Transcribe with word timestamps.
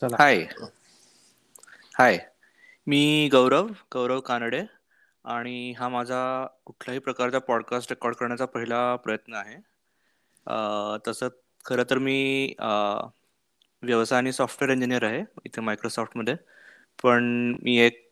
चला. 0.00 0.16
हाय 0.18 0.36
हाय 1.98 2.18
मी 2.86 3.28
गौरव 3.32 3.66
गौरव 3.94 4.20
कानडे 4.20 4.60
आणि 5.24 5.72
हा 5.78 5.88
माझा 5.88 6.20
कुठल्याही 6.64 6.98
प्रकारचा 7.00 7.38
पॉडकास्ट 7.38 7.92
रेकॉर्ड 7.92 8.16
करण्याचा 8.16 8.44
पहिला 8.44 8.80
प्रयत्न 8.96 9.34
आहे. 9.34 9.56
तसं 11.08 11.28
खरं 11.64 11.82
तर 11.90 11.98
मी 11.98 12.54
व्यवसाय 13.82 14.18
आणि 14.18 14.32
सॉफ्टवेअर 14.32 14.72
इंजिनियर 14.72 15.04
आहे 15.04 15.22
इथे 15.46 15.60
मायक्रोसॉफ्टमध्ये 15.60 16.34
पण 17.02 17.24
मी 17.62 17.76
एक 17.78 18.04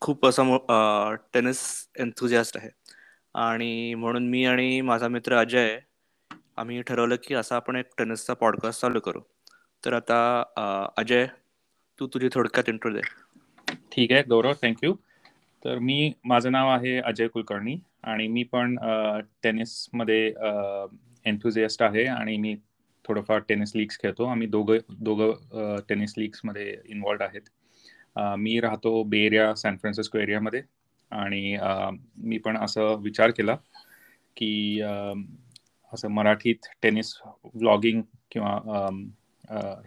खूप 0.00 0.26
असा 0.26 0.42
टेनिस 1.32 1.62
एन्थुझियास्ट 1.98 2.56
आहे. 2.56 2.70
आणि 3.34 3.94
म्हणून 3.94 4.28
मी 4.30 4.44
आणि 4.46 4.80
माझा 4.80 5.08
मित्र 5.08 5.36
अजय 5.36 5.78
आम्ही 6.56 6.80
ठरवलं 6.82 7.16
की 7.24 7.34
असा 7.34 7.56
आपण 7.56 7.76
एक 7.76 7.86
टेनिसचा 7.98 8.34
पॉडकास्ट 8.34 8.80
चालू 8.80 9.00
करू. 9.00 9.20
तर 9.82 9.94
आता 9.94 10.18
अजय 10.98 11.26
तू 11.98 12.06
तुझी 12.06 12.28
थोडक्यात 12.34 12.68
इंट्रो 12.68 12.92
दे. 12.92 13.00
ठीक 13.92 14.12
आहे 14.12 14.22
गौरव 14.28 14.52
थँक्यू 14.62 14.92
तर 15.64 15.78
मी 15.78 16.12
माझं 16.24 16.52
नाव 16.52 16.68
आहे 16.68 16.96
अजय 17.00 17.28
कुलकर्णी 17.28 17.76
आणि 18.04 18.26
मी 18.28 18.42
पण 18.52 18.76
टेनिसमध्ये 19.42 20.26
एन्थुझिएस्ट 21.26 21.82
आहे 21.82 22.04
आणि 22.06 22.36
मी 22.36 22.54
थोडंफार 23.04 23.38
टेनिस 23.48 23.72
लीग्स 23.76 23.98
खेळतो. 24.00 24.24
आम्ही 24.24 24.46
दोघं 24.48 24.94
दोघं 25.04 25.76
टेनिस 25.88 26.14
लीग्समध्ये 26.18 26.76
इन्वॉल्ड 26.86 27.22
आहेत. 27.22 27.42
मी 28.38 28.58
राहतो 28.60 29.02
बे 29.04 29.24
एरिया 29.26 29.54
सॅन 29.54 29.76
फ्रान्सिस्को 29.76 30.18
एरियामध्ये 30.18 30.62
आणि 31.10 31.56
मी 32.18 32.38
पण 32.38 32.56
असं 32.56 32.96
विचार 33.02 33.30
केला 33.30 33.54
की 34.36 34.80
असं 35.92 36.08
मराठीत 36.10 36.66
टेनिस 36.82 37.12
व्लॉगिंग 37.54 38.02
किंवा 38.30 38.88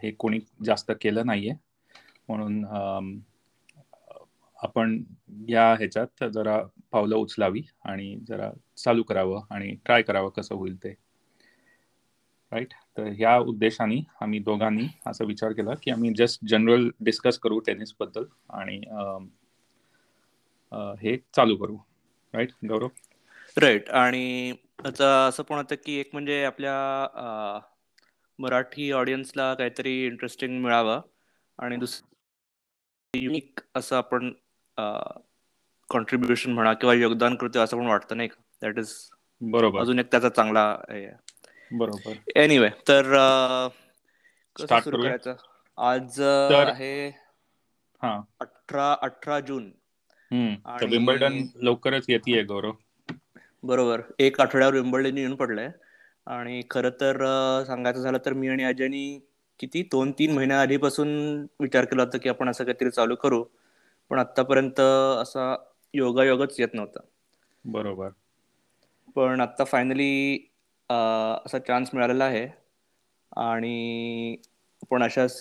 हे 0.03 0.11
कोणी 0.11 0.39
जास्त 0.65 0.91
केलं 1.01 1.25
नाहीये. 1.25 1.53
म्हणून 2.27 2.63
आपण 4.59 5.01
या 5.49 5.63
ह्याच्यात 5.73 6.23
जरा 6.33 6.57
पावलं 6.91 7.15
उचलावी 7.15 7.61
आणि 7.85 8.15
जरा 8.27 8.49
चालू 8.77 9.03
करावं 9.03 9.41
आणि 9.51 9.75
ट्राय 9.85 10.01
करावं 10.01 10.29
कसं 10.29 10.55
होईल 10.55 10.75
ते. 10.75 10.93
राईट 12.51 12.73
तर 12.97 13.07
ह्या 13.07 13.37
उद्देशाने 13.39 13.99
आम्ही 14.21 14.39
दोघांनी 14.39 14.85
असा 15.07 15.25
विचार 15.25 15.51
केला 15.51 15.73
की 15.83 15.91
आम्ही 15.91 16.13
जस्ट 16.17 16.45
जनरल 16.47 16.89
डिस्कस 16.99 17.37
करू 17.39 17.59
टेनिसबद्दल 17.59 18.23
आणि 18.49 18.77
हे 21.01 21.15
चालू 21.35 21.55
करू. 21.55 21.77
राईट 22.33 22.51
गौरव? 22.69 22.87
राईट 23.57 23.89
आणि 23.89 24.53
आता 24.85 25.07
असं 25.27 25.43
पण 25.43 25.57
होतं 25.57 25.75
की 25.85 25.99
एक 25.99 26.09
म्हणजे 26.13 26.43
आपल्या 26.43 27.59
मराठी 28.39 28.91
ऑडियन्सला 28.91 29.53
काहीतरी 29.53 30.05
इंटरेस्टिंग 30.05 30.61
मिळावं. 30.63 31.01
आणि 31.57 31.75
दुसरं 31.75 33.19
युनिक 33.21 33.59
असं 33.75 33.95
आपण 33.95 34.31
कॉन्ट्रीब्युशन 35.89 36.51
म्हणा 36.51 36.73
किंवा 36.73 36.93
योगदान 36.93 37.35
करतोय 37.35 37.63
असं 37.63 37.77
पण 37.77 37.85
वाटतं 37.85 38.17
नाही 38.17 38.29
का? 38.29 38.41
दॅट 38.61 38.77
इज 38.77 38.93
बरोबर. 39.41 39.79
अजून 39.79 39.99
एक 39.99 40.05
त्याचा 40.11 40.29
चांगला 40.29 40.77
बरोबर. 41.71 42.13
एनिवे 42.35 42.69
तर 42.87 43.03
कसं 44.55 44.65
स्टार्ट 44.65 44.83
सुरू 44.83 44.97
करूया? 44.97 45.09
करायचं? 45.09 45.35
आज 45.77 46.21
आहे 46.21 47.07
हा. 48.01 48.19
अठरा 48.39 48.95
अठरा 49.01 49.39
जून. 49.39 49.71
विम्बल्डन 50.81 51.45
लवकरच 51.55 52.05
येते 52.09 52.41
गौरव. 52.43 52.71
बरोबर. 53.63 54.01
एक 54.19 54.41
आठवड्यावर 54.41 54.73
विंबल्डन 54.73 55.17
येऊन 55.17 55.35
पडलंय. 55.35 55.69
आणि 56.27 56.61
खरं 56.69 56.89
तर 57.01 57.17
सांगायचं 57.67 58.01
झालं 58.01 58.17
तर 58.25 58.33
मी 58.33 58.47
आणि 58.47 58.63
अजयनी 58.63 59.19
किती 59.59 59.81
दोन 59.83 60.11
तीन 60.11 60.31
महिन्या 60.33 60.61
आधीपासून 60.61 61.09
विचार 61.59 61.85
केला 61.85 62.03
होता 62.03 62.17
की 62.17 62.29
आपण 62.29 62.49
असं 62.49 62.63
काहीतरी 62.63 62.89
चालू 62.89 63.15
करू. 63.15 63.43
पण 64.11 64.19
आतापर्यंत 64.19 64.79
असा 64.79 65.55
योगायोगच 65.93 66.59
येत 66.59 66.73
नव्हता. 66.73 66.99
बरोबर. 67.65 68.09
पण 69.15 69.41
आता 69.41 69.63
फायनली 69.63 70.35
असा 70.89 71.59
चान्स 71.67 71.89
मिळालेला 71.93 72.25
आहे. 72.25 72.47
आणि 73.31 74.35
आपण 74.83 75.03
अशाच 75.03 75.39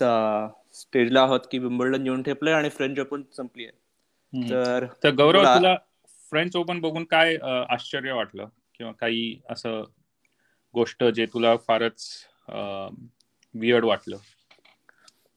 स्टेजला 0.73 1.21
आहोत 1.23 1.41
की 1.51 1.59
विंबल्डन 1.59 2.05
येऊन 2.07 2.23
ठेपलंय 2.23 2.55
आणि 2.55 2.69
फ्रेंच 2.69 2.99
ओपन 2.99 3.23
संपली 3.33 3.67
आहे. 3.67 4.51
तर 5.03 5.11
गौरव 5.11 5.45
तुला 5.45 5.75
फ्रेंच 6.33 6.57
ओपन 6.57 6.81
बघून 6.81 7.05
काय 7.05 7.37
आश्चर्य 7.69 8.13
वाटलं? 8.13 8.49
किंवा 8.75 8.93
काही 8.93 9.41
असं 9.51 9.85
गोष्ट 10.75 11.05
जे 11.05 11.27
तुला 11.27 11.57
फारच 11.57 12.07
वियर्ड 13.55 13.85
वाटलं. 13.85 14.17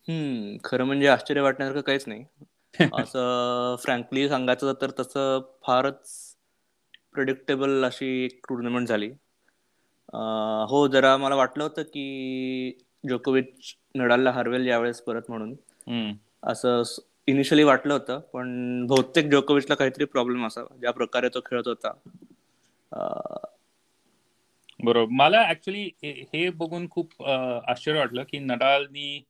हम्म 0.01 0.57
खरं 0.63 0.83
म्हणजे 0.83 1.07
आश्चर्य 1.07 1.41
वाटण्यासारखं 1.41 1.81
काहीच 1.81 2.03
नाही. 2.07 2.25
असं 2.93 3.75
फ्रँकली 3.79 4.29
सांगायचं 4.29 4.73
तर 4.81 4.91
तसं 4.99 5.39
फारच 5.67 6.35
प्रिडिक्टेबल 7.13 7.85
अशी 7.85 8.25
एक 8.25 8.45
टुर्नामेंट 8.49 8.87
झाली. 8.87 9.11
हो 10.69 10.87
जरा 10.87 11.17
मला 11.17 11.35
वाटलं 11.35 11.63
होतं 11.63 11.81
की 11.81 12.77
जोकोविच 13.09 13.75
नडालला 13.95 14.31
हरवेल 14.31 14.67
यावेळेस 14.67 15.01
परत 15.01 15.21
म्हणून. 15.29 15.53
असं 16.43 16.83
इनिशियली 17.27 17.63
वाटलं 17.63 17.93
होतं 17.93 18.19
पण 18.19 18.85
बहुतेक 18.85 19.29
जोकोविचला 19.31 19.75
काहीतरी 19.75 20.05
प्रॉब्लेम 20.05 20.47
असावा 20.47 20.75
ज्या 20.75 20.91
प्रकारे 20.91 21.29
तो 21.29 21.39
खेळत 21.39 21.67
होता. 21.67 21.89
अं, 22.91 23.43
बरोबर. 24.81 25.11
मला 25.13 25.41
ऍक्च्युली 25.49 25.89
हे 26.33 26.49
बघून 26.49 26.87
खूप 26.89 27.21
आश्चर्य 27.23 27.99
वाटलं 27.99 28.23
की 28.29 28.39
नडालनी 28.39 29.23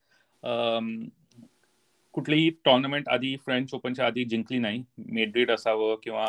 कुठलीही 2.13 2.49
टॉर्नामेंट 2.65 3.09
आधी 3.09 3.35
फ्रेंच 3.45 3.73
ओपनच्या 3.73 4.05
आधी 4.05 4.23
जिंकली 4.25 4.57
नाही. 4.59 4.83
मेड्रिड 4.97 5.51
असावं 5.51 5.95
किंवा 6.03 6.25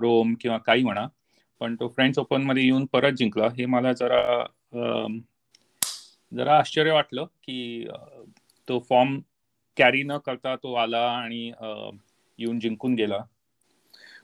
रोम 0.00 0.34
किंवा 0.40 0.58
काही 0.58 0.82
म्हणा. 0.84 1.06
पण 1.60 1.74
तो 1.74 1.88
फ्रेंच 1.88 2.18
ओपनमध्ये 2.18 2.64
येऊन 2.64 2.84
परत 2.92 3.12
जिंकला. 3.12 3.48
हे 3.58 3.66
मला 3.66 3.92
जरा 3.92 4.44
जरा 6.32 6.56
आश्चर्य 6.58 6.92
वाटलं 6.92 7.24
की 7.24 7.86
तो 8.68 8.78
फॉर्म 8.88 9.18
कॅरी 9.76 10.02
न 10.02 10.16
करता 10.18 10.54
तो 10.56 10.72
आला 10.74 11.06
आणि 11.10 11.46
येऊन 12.38 12.58
जिंकून 12.60 12.94
गेला. 12.94 13.18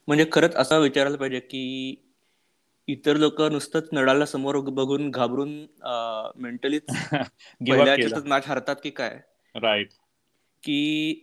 म्हणजे 0.08 0.26
खरंच 0.32 0.54
असं 0.54 0.80
विचारायला 0.80 1.16
पाहिजे 1.16 1.40
की 1.40 1.94
इतर 2.88 3.16
लोक 3.16 3.42
नुसतंच 3.42 3.88
नडाला 3.92 4.26
समोर 4.26 4.56
बघून 4.56 5.10
घाबरून 5.10 5.66
मेंटलीच 6.36 6.84
मॅच 8.26 8.46
हरतात 8.46 8.76
की 8.82 8.90
काय? 8.90 9.20
राईट 9.62 9.88
की 10.62 11.22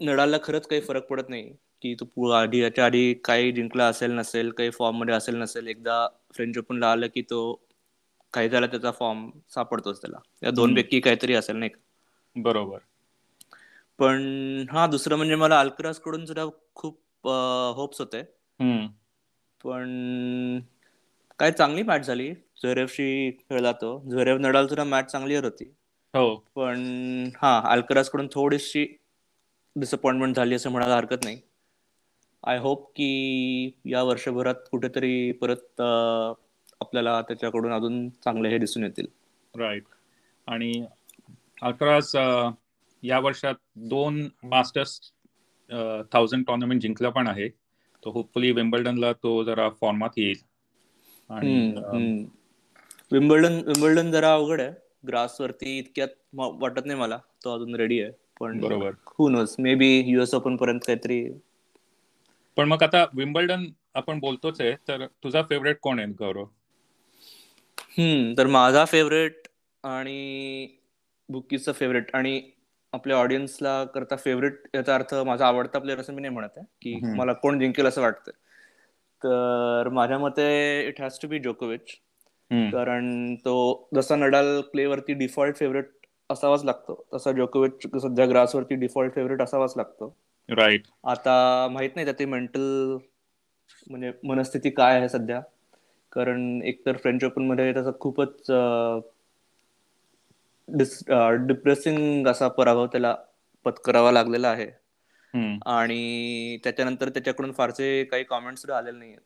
नडालला 0.00 0.36
खरंच 0.42 0.66
काही 0.66 0.80
फरक 0.80 1.06
पडत 1.06 1.28
नाही. 1.28 1.52
की 1.82 1.94
तो 1.94 2.30
आधी 2.30 2.62
याच्या 2.62 2.86
आधी 2.86 3.14
काही 3.14 3.52
जिंकला 3.52 3.86
असेल 3.86 4.10
नसेल 4.10 4.50
काही 4.50 4.70
फॉर्ममध्ये 4.70 5.14
असेल 5.14 5.36
नसेल 5.36 5.66
एकदा 5.66 6.08
फ्रेंच 6.34 6.58
ओपनला 6.58 6.92
आलं 6.92 7.06
की 7.06 7.22
तो 7.22 7.66
काही 8.32 8.48
झाला 8.48 8.66
त्याचा 8.66 8.90
फॉर्म 8.90 9.30
सापडतोच 9.50 10.00
त्याला. 10.00 10.18
या 10.42 10.50
दोन 10.50 10.74
पैकी 10.74 11.00
काहीतरी 11.00 11.34
असेल 11.34 11.56
नाही 11.56 11.70
का? 11.70 11.80
बरोबर. 12.36 12.78
पण 13.98 14.66
हा 14.70 14.86
दुसरं 14.86 15.16
म्हणजे 15.16 15.34
मला 15.34 15.60
अल्कराजकडून 15.60 16.26
सुद्धा 16.26 16.44
खूप 16.74 17.28
होप्स 17.76 17.98
होते. 17.98 18.22
पण 19.64 20.60
काय 21.38 21.50
चांगली 21.52 21.82
मॅच 21.82 22.06
झाली. 22.06 22.32
झुरेवशी 22.62 23.30
खेळला 23.30 23.72
तो 23.72 23.98
झुरेव 24.10 24.38
नडाल 24.38 24.66
सुद्धा 24.66 24.84
मॅच 24.84 25.10
चांगली 25.12 25.36
होती. 25.36 25.64
हो. 26.14 26.34
पण 26.56 27.30
हा 27.36 27.58
अल्कराजकडून 27.64 28.26
थोडीशी 28.32 28.84
डिसअपॉइंटमेंट 29.76 30.36
झाली 30.36 30.54
असं 30.54 30.70
म्हणायला 30.70 30.96
हरकत 30.96 31.24
नाही. 31.24 31.40
आय 32.44 32.58
होप 32.58 32.88
की 32.90 33.72
या 33.84 34.02
वर्षभरात 34.02 34.68
कुठेतरी 34.70 35.32
परत 35.32 35.80
आपल्याला 35.80 37.20
त्याच्याकडून 37.22 37.72
अजून 37.72 38.08
चांगले 38.24 38.48
हे 38.48 38.58
दिसून 38.58 38.84
येतील. 38.84 39.06
राईट 39.54 39.84
आणि 40.46 40.72
अकराज 41.62 42.16
या 43.02 43.18
वर्षात 43.18 43.54
दोन 43.88 44.20
मास्टर्स 44.44 45.00
थाउजंड 46.12 46.44
टुर्नामेंट 46.46 46.80
जिंकला 46.82 47.08
पण 47.10 47.26
आहे. 47.28 47.48
तो 48.02 48.10
होपफुली 48.10 48.50
विम्बल्डनला 48.52 49.12
तो 49.12 49.42
जरा 49.44 49.68
फॉर्मात 49.80 50.18
येईल. 50.18 50.38
आणि. 51.32 51.56
विम्बल्डन 53.12 53.58
विम्बल्डन 53.66 54.10
जरा 54.12 54.32
अवघड 54.34 54.60
आहे. 54.60 54.72
ग्रास 55.06 55.40
वरती 55.40 55.78
इतक्यात 55.78 56.08
वाटत 56.34 56.86
नाही 56.86 56.98
मला. 56.98 57.18
तो 57.44 57.54
अजून 57.54 57.74
रेडी 57.76 58.00
आहे. 58.00 58.10
पण 58.40 58.58
बरोबर. 58.60 58.90
Who 59.08 59.28
knows 59.28 59.54
maybe 59.74 59.88
US 60.06 60.34
open 60.34 60.56
पर्यंत 60.56 60.80
काहीतरी 60.86 61.20
पण 62.56 62.68
मग 62.68 62.82
आता 62.82 63.04
विम्बल्डन 63.14 63.64
आपण 63.94 64.18
बोलतोच 64.20 64.60
आहे 64.60 64.74
तर 64.88 65.06
तुझा 65.24 65.42
फेवरेट 65.42 65.78
कोण 65.82 65.98
आहे 65.98 66.12
गौरव? 66.18 66.44
हम्म 67.88 68.34
तर 68.34 68.46
माझा 68.48 68.84
फेवरेट 68.84 69.48
आणि 69.84 70.66
बुकीजचा 71.28 71.72
फेवरेट 71.72 72.14
आणि 72.16 72.40
आपल्या 72.92 73.16
ऑडियन्सला 73.16 73.82
करता 73.84 74.16
फेवरेट 74.16 74.62
याचा 74.74 74.94
अर्थ 74.94 75.14
माझा 75.26 75.46
आवडता 75.46 75.78
प्लेअर 75.78 76.00
असं 76.00 76.14
मी 76.14 76.20
नाही 76.20 76.34
म्हणत 76.34 76.56
आहे 76.56 76.64
की. 76.82 77.00
मला 77.12 77.32
कोण 77.34 77.58
जिंकेल 77.58 77.86
असं 77.86 78.02
वाटतं 78.02 78.30
तर 79.24 79.88
माझ्या 79.92 80.18
मते 80.18 80.46
इट 80.88 81.00
हॅज 81.00 81.18
टू 81.22 81.28
बी 81.28 81.38
जोकोविच. 81.38 81.94
कारण 82.50 83.34
तो 83.44 83.54
जसा 83.94 84.16
नडाल 84.16 84.60
प्लेवरती 84.72 85.12
डिफॉल्ट 85.14 85.56
फेवरेट 85.56 85.90
असावाच 86.30 86.64
लागतो 86.64 87.04
तसा 87.14 87.32
जोकोविच 87.32 87.86
सध्या 88.02 88.26
ग्रासवरती 88.26 88.74
डिफॉल्ट 88.74 89.14
फेवरेट 89.14 89.42
असावाच 89.42 89.72
लागतो. 89.76 90.14
राईट 90.48 90.86
आता 91.04 91.68
माहीत 91.72 91.90
नाही 91.94 92.04
त्याची 92.06 92.24
मेंटल 92.24 92.96
म्हणजे 93.86 94.12
मनस्थिती 94.24 94.70
काय 94.70 94.98
आहे 94.98 95.08
सध्या. 95.08 95.40
कारण 96.12 96.60
एकतर 96.64 96.96
फ्रेंच 96.96 97.24
ओपनमध्ये 97.24 97.72
त्याचा 97.72 97.90
खूपच 98.00 98.50
डिप्रेसिंग 101.48 102.26
असा 102.28 102.48
पराभव 102.48 102.86
त्याला 102.86 103.14
पत्करावा 103.66 104.12
लागलेला 104.12 104.48
आहे. 104.48 104.66
आणि 105.66 106.56
त्याच्यानंतर 106.64 107.08
त्याच्याकडून 107.08 107.52
फारसे 107.52 108.02
काही 108.04 108.24
कॉमेंट्स 108.24 108.62
सुद्धा 108.62 108.76
आलेले 108.78 108.98
नाही 108.98 109.10
आहेत 109.10 109.20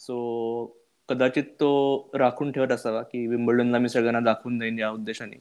सो 0.00 0.16
कदाचित 1.08 1.44
तो 1.60 2.10
राखून 2.14 2.50
ठेवत 2.52 2.72
असावा 2.72 3.02
की 3.02 3.26
विम्बल्डनला 3.26 3.78
मी 3.78 3.88
सगळ्यांना 3.88 4.20
दाखवून 4.20 4.58
देईन 4.58 4.78
या 4.78 4.90
उद्देशाने. 4.90 5.36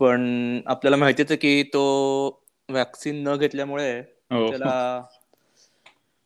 पण 0.00 0.60
आपल्याला 0.66 0.96
माहितीच 0.96 1.32
की 1.32 1.62
तो 1.74 1.82
वॅक्सिन 2.68 3.22
न 3.28 3.36
घेतल्यामुळे 3.36 3.90
हो. 3.98 4.48
त्याला 4.48 5.02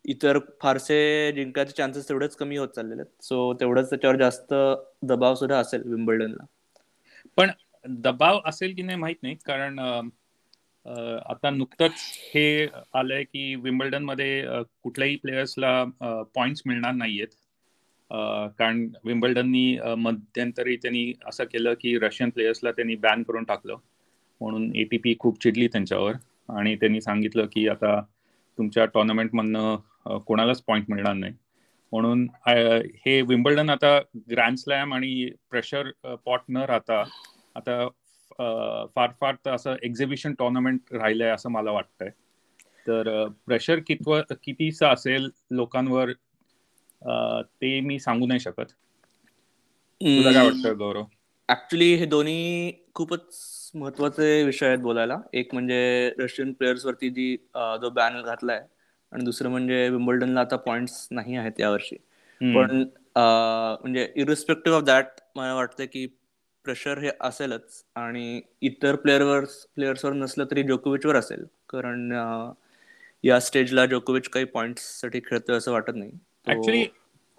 इतर 0.05 0.38
फारसे 0.62 1.32
जिंकायचे 1.32 1.73
चान्सेस 1.73 2.09
तेवढेच 2.09 2.37
कमी 2.37 2.56
होत 2.56 2.69
चाललेले 2.69 3.00
आहेत. 3.03 3.23
सो 3.23 3.53
तेवढंच 3.61 3.88
त्याच्यावर 3.91 4.17
जास्त 4.17 4.55
दबाव 5.03 5.35
सुद्धा 5.35 5.59
असेल 5.59 5.82
विम्बल्डनला 5.87 6.44
पण 7.38 7.50
दबाव 7.85 8.41
असेल 8.47 8.75
की 8.75 8.82
नाही 8.82 8.99
माहीत 8.99 9.17
नाही 9.23 9.35
कारण 9.47 9.79
आता 10.87 11.51
नुकतंच 11.51 11.93
हे 12.35 12.67
आलंय 12.95 13.23
की 13.25 13.55
विम्बल्डनमध्ये 13.55 14.63
कुठल्याही 14.83 15.17
प्लेयर्सला 15.17 15.83
पॉइंट्स 16.35 16.63
मिळणार 16.67 16.93
नाहीयेत. 16.95 17.29
कारण 18.59 18.87
विम्बल्डननी 19.05 19.79
मध्यंतरी 19.99 20.77
त्यांनी 20.77 21.13
असं 21.27 21.45
केलं 21.45 21.75
की 21.81 21.97
रशियन 21.99 22.31
प्लेयर्सला 22.31 22.73
त्यांनी 22.73 22.95
बॅन 22.97 23.23
करून 23.23 23.45
टाकलं. 23.45 23.77
म्हणून 24.41 24.71
एटीपी 24.77 25.15
खूप 25.19 25.43
चिडली 25.43 25.69
त्यांच्यावर. 25.69 26.13
आणि 26.49 26.75
त्यांनी 26.77 27.01
सांगितलं 27.01 27.47
की 27.53 27.67
आता 27.69 28.01
तुमच्या 28.59 28.85
टोर्नामेंटमधनं 28.85 30.19
कोणालाच 30.27 30.63
पॉईंट 30.63 30.91
मिळणार 30.91 31.15
नाही. 31.15 31.33
म्हणून 31.93 32.27
हे 33.07 33.21
विम्बल्डन 33.23 33.71
आता 33.71 33.99
ग्रँड 34.31 34.57
स्लॅम 34.59 34.95
आणि 34.95 35.29
प्रेशर 35.51 35.91
पॉट 36.25 36.41
न 36.49 36.57
राहता 36.57 37.03
आता 37.57 37.87
फार 38.39 39.11
फार 39.21 39.35
तर 39.47 39.51
असं 39.51 39.77
एक्झिबिशन 39.83 40.35
टुर्नामेंट 40.35 40.93
राहिलंय 40.93 41.31
असं 41.31 41.51
मला 41.51 41.71
वाटतंय. 41.71 42.11
तर 42.87 43.27
प्रेशर 43.47 43.79
कितव 43.87 44.21
कितीचं 44.43 44.87
असेल 44.87 45.29
लोकांवर 45.51 46.13
ते 47.63 47.79
मी 47.81 47.99
सांगू 47.99 48.27
नाही 48.27 48.41
शकत. 48.41 48.73
तुला 50.01 50.33
काय 50.33 50.45
वाटतं 50.45 50.79
गौरव? 50.79 51.05
ऍक्च्युली 51.49 51.95
हे 51.95 52.07
दोन्ही 52.07 52.73
खूपच 52.95 53.71
महत्त्वाचे 53.75 54.43
विषय 54.45 54.67
आहेत 54.67 54.79
बोलायला. 54.79 55.17
एक 55.33 55.55
म्हणजे 55.55 56.11
रशियन 56.19 56.53
प्लेयर्स 56.53 56.85
वरती 56.87 57.11
जी 57.11 57.37
जो 57.83 57.91
बॅन 57.91 58.21
घातलाय 58.23 58.61
आणि 59.13 59.25
दुसरं 59.25 59.51
म्हणजे 59.51 59.89
विम्बल्डनला 59.89 60.41
आता 60.41 60.57
पॉइंट्स 60.57 61.07
नाही 61.11 61.37
आहेत 61.37 61.61
यावर्षी. 61.61 61.97
पण 62.41 62.83
म्हणजे 63.17 64.09
इरिस्पेक्टिव्ह 64.17 64.79
ऑफ 64.79 64.85
दॅट 64.85 65.21
मला 65.37 65.55
वाटतं 65.55 65.85
की 65.85 66.07
प्रेशर 66.64 66.99
हे 66.99 67.11
असेलच. 67.20 67.84
आणि 67.96 68.40
इतर 68.62 68.96
प्लेअरवर 68.96 69.44
प्लेयर्सवर 69.75 70.12
नसलं 70.12 70.44
तरी 70.50 70.62
जोकोविचवर 70.62 71.16
असेल. 71.16 71.44
कारण 71.69 72.12
या 73.25 73.38
स्टेजला 73.40 73.87
जोकोविच 73.87 74.28
काही 74.28 74.44
पॉइंट्ससाठी 74.44 75.20
खेळतोय 75.26 75.56
असं 75.56 75.72
वाटत 75.72 75.93
नाही. 75.94 76.11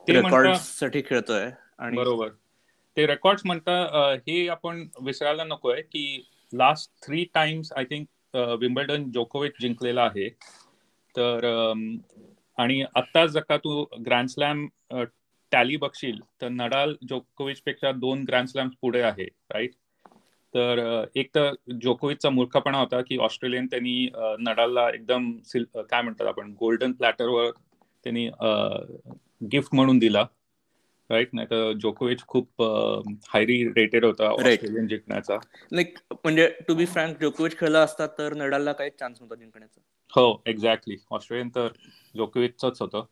रेकॉर्डसाठी 0.07 1.01
खेळतोय 1.05 1.49
आणि 1.77 1.97
बरोबर. 1.97 2.29
ते 2.97 3.05
रेकॉर्ड 3.07 3.39
म्हणता 3.45 3.73
हे 4.27 4.47
आपण 4.47 4.87
विसरायला 5.01 5.43
नकोय 5.43 5.81
की 5.81 6.25
last 6.53 6.91
three 7.05 7.23
times 7.33 7.71
I 7.73 7.83
think 7.83 8.07
Wimbledon 8.59 9.09
जोकोविच 9.11 9.53
जिंकलेला 9.61 10.03
आहे. 10.03 10.29
तर 11.15 11.45
आणि 12.57 12.83
आता 12.95 13.25
जर 13.25 13.41
का 13.49 13.57
तू 13.57 13.83
ग्रँड 14.05 14.29
स्लॅम 14.29 14.67
टॅली 15.55 15.75
बघशील 15.77 16.19
तर 16.41 16.47
नडाल 16.51 16.95
जोकोविच 17.09 17.61
पेक्षा 17.61 17.91
दोन 17.97 18.23
ग्रँड 18.23 18.47
स्लॅम्स 18.47 18.73
पुढे 18.81 19.01
आहे 19.01 19.25
राईट 19.49 19.73
तर 20.53 20.79
एक 21.15 21.29
तर 21.35 21.53
जोकोविचचा 21.81 22.29
मूर्खपणा 22.29 22.77
होता 22.77 23.01
की 23.01 23.17
ऑस्ट्रेलियन 23.17 23.65
त्यांनी 23.65 24.07
नडालला 24.39 24.89
एकदम 24.89 25.31
काय 25.55 26.01
म्हणतात 26.01 26.27
आपण 26.27 26.51
गोल्डन 26.59 26.91
प्लॅटरवर 26.91 27.49
त्यांनी 28.05 28.27
गिफ्ट 29.51 29.75
म्हणून 29.75 29.99
दिला 29.99 30.25
राईट 31.09 31.29
नाही 31.33 31.47
तर 31.47 31.71
जोकोविच 31.73 32.21
खूप 32.27 32.61
हायरी 33.29 33.63
रेटेड 33.67 34.05
होता 34.05 34.27
ऑस्ट्रेलियन 34.27 34.87
जिंकण्याचा. 34.87 35.37
लाईक 35.71 35.97
म्हणजे 36.13 36.47
टू 36.67 36.75
बी 36.75 36.85
फ्रँक 36.85 37.19
जोकोविच 37.21 37.57
खेळला 37.59 37.79
असता 37.79 38.07
तर 38.17 38.33
नडालला 38.33 38.71
काही 38.73 38.89
चान्स 38.89 39.21
नव्हता 39.21 39.39
जिंकण्याचा. 39.39 39.81
हो 40.13 40.41
एक्झॅक्टली 40.45 40.95
ऑस्ट्रेलियन 41.11 41.49
तर 41.49 41.67
जोकोविचच 42.15 42.81
होतं. 42.81 43.05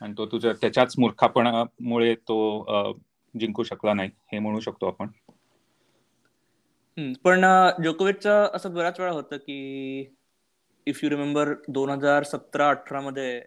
आणि 0.00 0.14
तो 0.18 0.26
तुझ्या 0.26 0.52
त्याच्याच 0.52 0.94
मूर्खापणामुळे 0.98 2.14
तो 2.14 2.38
जिंकू 3.34 3.62
शकला 3.62 3.92
नाही 3.94 4.10
हे 4.32 4.38
म्हणू 4.38 4.60
शकतो 4.60 4.86
आपण. 4.86 5.08
पण 7.24 7.44
जोकोविचचं 7.84 8.48
असं 8.54 8.74
बऱ्याच 8.74 9.00
वेळा 9.00 9.12
होतं 9.12 9.36
की 9.36 10.14
इफ 10.86 11.00
यू 11.04 11.10
रिमेंबर 11.10 11.52
दोन 11.68 11.90
हजार 11.90 12.22
सतरा 12.22 12.68
अठरा 12.68 13.00
मध्ये 13.00 13.40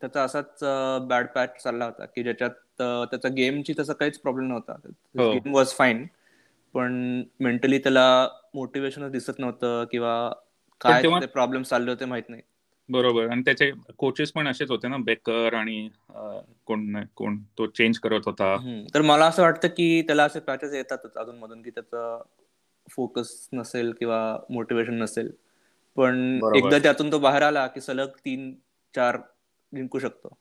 त्याचा 0.00 0.22
असाच 0.22 0.64
बॅड 1.08 1.26
पॅच 1.26 1.62
चालला 1.62 1.84
होता 1.84 2.04
की 2.04 2.22
ज्याच्यात 2.22 2.82
त्याचा 3.10 3.28
गेमची 3.28 3.72
तसा 3.78 3.92
काहीच 3.92 4.18
प्रॉब्लेम 4.18 4.48
नव्हता. 4.48 4.74
गेम 5.18 5.54
वॉज 5.54 5.72
फाईन 5.72 6.06
पण 6.74 7.22
मेंटली 7.40 7.78
त्याला 7.78 8.28
मोटिवेशन 8.54 9.10
दिसत 9.10 9.38
नव्हतं 9.38 9.84
किंवा 9.84 10.32
काय 10.80 11.26
प्रॉब्लेम 11.26 11.62
चालले 11.62 11.90
होते 11.90 12.04
माहीत 12.04 12.28
नाही. 12.28 12.42
बरोबर. 12.88 13.28
आणि 13.28 13.42
त्याचे 13.42 13.70
कोचेस 13.98 14.32
पण 14.32 14.48
असेच 14.48 14.70
होते 14.70 14.88
ना 14.88 14.96
बेकर 14.96 15.54
आणि 15.54 15.88
कोण 16.66 16.96
कोण 17.16 17.36
तो 17.58 17.66
चेंज 17.66 17.98
करत 17.98 18.26
होता. 18.26 18.56
तर 18.94 19.02
मला 19.02 19.26
असं 19.26 19.42
वाटतं 19.42 19.68
की 19.68 20.02
त्याला 20.02 20.24
असे 20.24 20.40
पॅचेस 20.40 20.74
येतातच 20.74 21.16
अजून 21.16 21.38
मधून 21.38 21.62
की 21.62 21.70
त्याचा 21.70 22.22
फोकस 22.86 23.48
नसेल 23.52 23.92
किंवा 23.98 24.20
मोटिवेशन 24.50 24.94
नसेल. 24.94 25.30
पण 25.96 26.40
एकदा 26.56 26.78
त्यातून 26.78 27.12
तो 27.12 27.18
बाहेर 27.18 27.42
आला 27.42 27.66
की 27.66 27.80
सलग 27.80 28.16
तीन 28.24 28.52
चार 28.94 29.16
जिंकू 29.72 29.98
शकतो. 29.98 30.36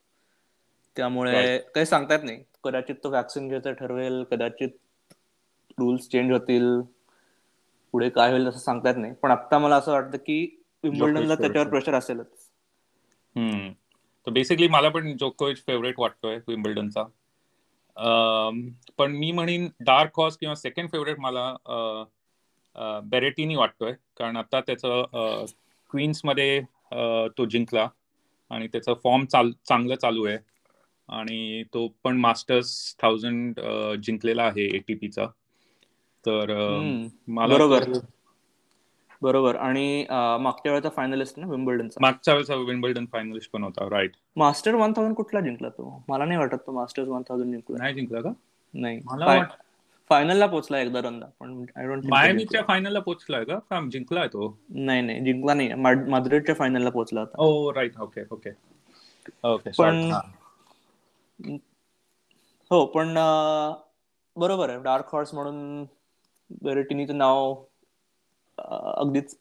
त्यामुळे 0.97 1.57
काही 1.75 1.86
सांगता 1.86 2.13
येत 2.13 2.24
नाही. 2.24 2.44
कदाचित 2.63 2.95
तो 3.03 3.09
वॅक्सिन 3.12 3.47
घ्यायचं 3.47 3.74
ठरवेल 3.74 4.24
कदाचित 4.24 4.69
रूल्स 5.77 6.07
चेंज 6.09 6.31
होतील 6.31 6.80
पुढे 7.94 8.09
काय 8.09 8.31
होईल 8.31 8.47
असं 8.47 8.59
सांगता 8.59 8.89
येत 8.89 8.97
नाही. 8.97 9.13
पण 9.13 9.31
आता 9.31 9.57
मला 9.57 9.75
असं 9.75 9.92
वाटतं 9.92 10.18
की 10.18 10.45
विम्बल्डनला 10.83 11.35
त्याच्यावर 11.35 11.68
प्रेशर 11.69 11.94
असेलच. 11.94 12.34
तर 13.35 14.31
बेसिकली 14.31 14.68
मला 14.68 14.89
पण 14.89 15.15
जोकोविच 15.18 15.57
फेवरेट 15.65 15.99
वाटतोय 15.99 16.37
विम्बल्डनचा 16.47 17.04
पण 18.97 19.11
मी 19.11 19.31
म्हणीन 19.31 19.68
डार्क 19.80 20.19
हॉर्स 20.19 20.37
किंवा 20.37 20.56
सेकंड 20.56 20.89
फेवरेट 20.92 21.19
मला 21.19 21.54
बेरेटीनी 23.04 23.56
वाटतोय. 23.56 23.92
कारण 24.18 24.37
आता 24.37 24.59
त्याचं 24.61 25.45
क्वीन्समध्ये 25.92 26.61
तो 27.37 27.45
जिंकला 27.45 27.87
आणि 28.51 28.68
त्याचं 28.68 28.94
फॉर्म 29.04 29.25
चाल 29.25 29.51
चांगलं 29.68 29.95
चालू 29.95 30.25
आहे. 30.25 30.37
आणि 31.09 31.63
तो 31.73 31.87
पण 32.04 32.18
मास्टर्स 32.18 32.95
थाउजंड 33.01 33.59
जिंकलेला 34.04 34.44
आहे 34.44 34.65
एटीपीचा 34.75 35.25
तर 36.25 36.54
मला 37.27 37.54
बरोबर. 37.54 37.83
बरोबर. 39.22 39.56
आणि 39.57 40.06
मागच्या 40.42 40.72
वेळेचा 40.72 40.90
फायनलिस्ट 40.90 41.40
ना 41.40 41.48
विम्बल्डनचा. 41.48 42.00
मागच्या 42.02 42.34
वेळेचा 42.34 42.56
विम्बल्डन 42.57 43.06
फायनलिस्ट 43.06 43.52
पण 43.52 43.64
होता 43.64 43.90
राईट 43.90 44.16
मास्टर 44.38 44.76
वन 44.76 44.94
थाउजंड 44.94 45.16
कुठला 45.16 45.40
जिंकला 45.42 45.69
तो? 45.69 46.04
मला 46.10 46.26
नाही 46.26 46.38
वाटत 46.40 46.66
तो 46.68 46.72
मास्टर्स 46.74 47.07
वन 47.10 47.22
थाउजंड 47.30 47.52
जिंकला. 47.52 47.78
नाही 47.78 47.94
जिंकला 47.94 48.22
का? 48.22 48.30
नाही. 48.74 49.00
मला 49.06 49.30
फायनलला 50.10 50.45
पोहोचला 50.48 50.80
एकदा 50.80 51.02
दोनदा 51.02 51.26
पण 51.40 51.66
आय 51.76 51.88
डोंट 51.88 52.06
मायमीच्या 52.06 52.62
फायनलला 52.64 53.00
पोहोचलाय 53.00 53.44
का? 53.45 53.57
का 53.62 53.81
जिंकलाय 53.90 54.28
तो? 54.30 54.56
नाही 54.78 55.02
नाही. 55.02 55.19
जिंकला 55.24 55.54
नाही. 55.54 55.74
माद्रिडच्या 56.06 56.56
फायनलला 56.56 56.90
पोहोचला 56.90 57.19
होता. 57.22 57.38
Oh 57.40 57.72
right 57.72 57.98
okay 58.00 58.24
okay 58.31 58.52
okay 59.45 59.72
पण 59.74 60.02
हो. 62.72 62.86
पण 62.88 63.14
बरोबर 64.36 64.69
आहे. 64.69 64.81
डार्क 64.84 65.10
हॉर्स 65.12 65.34
म्हणून 65.34 65.86
बेरेटिनीचं 66.62 67.18
नाव 67.18 67.54
अगदीच 68.57 69.38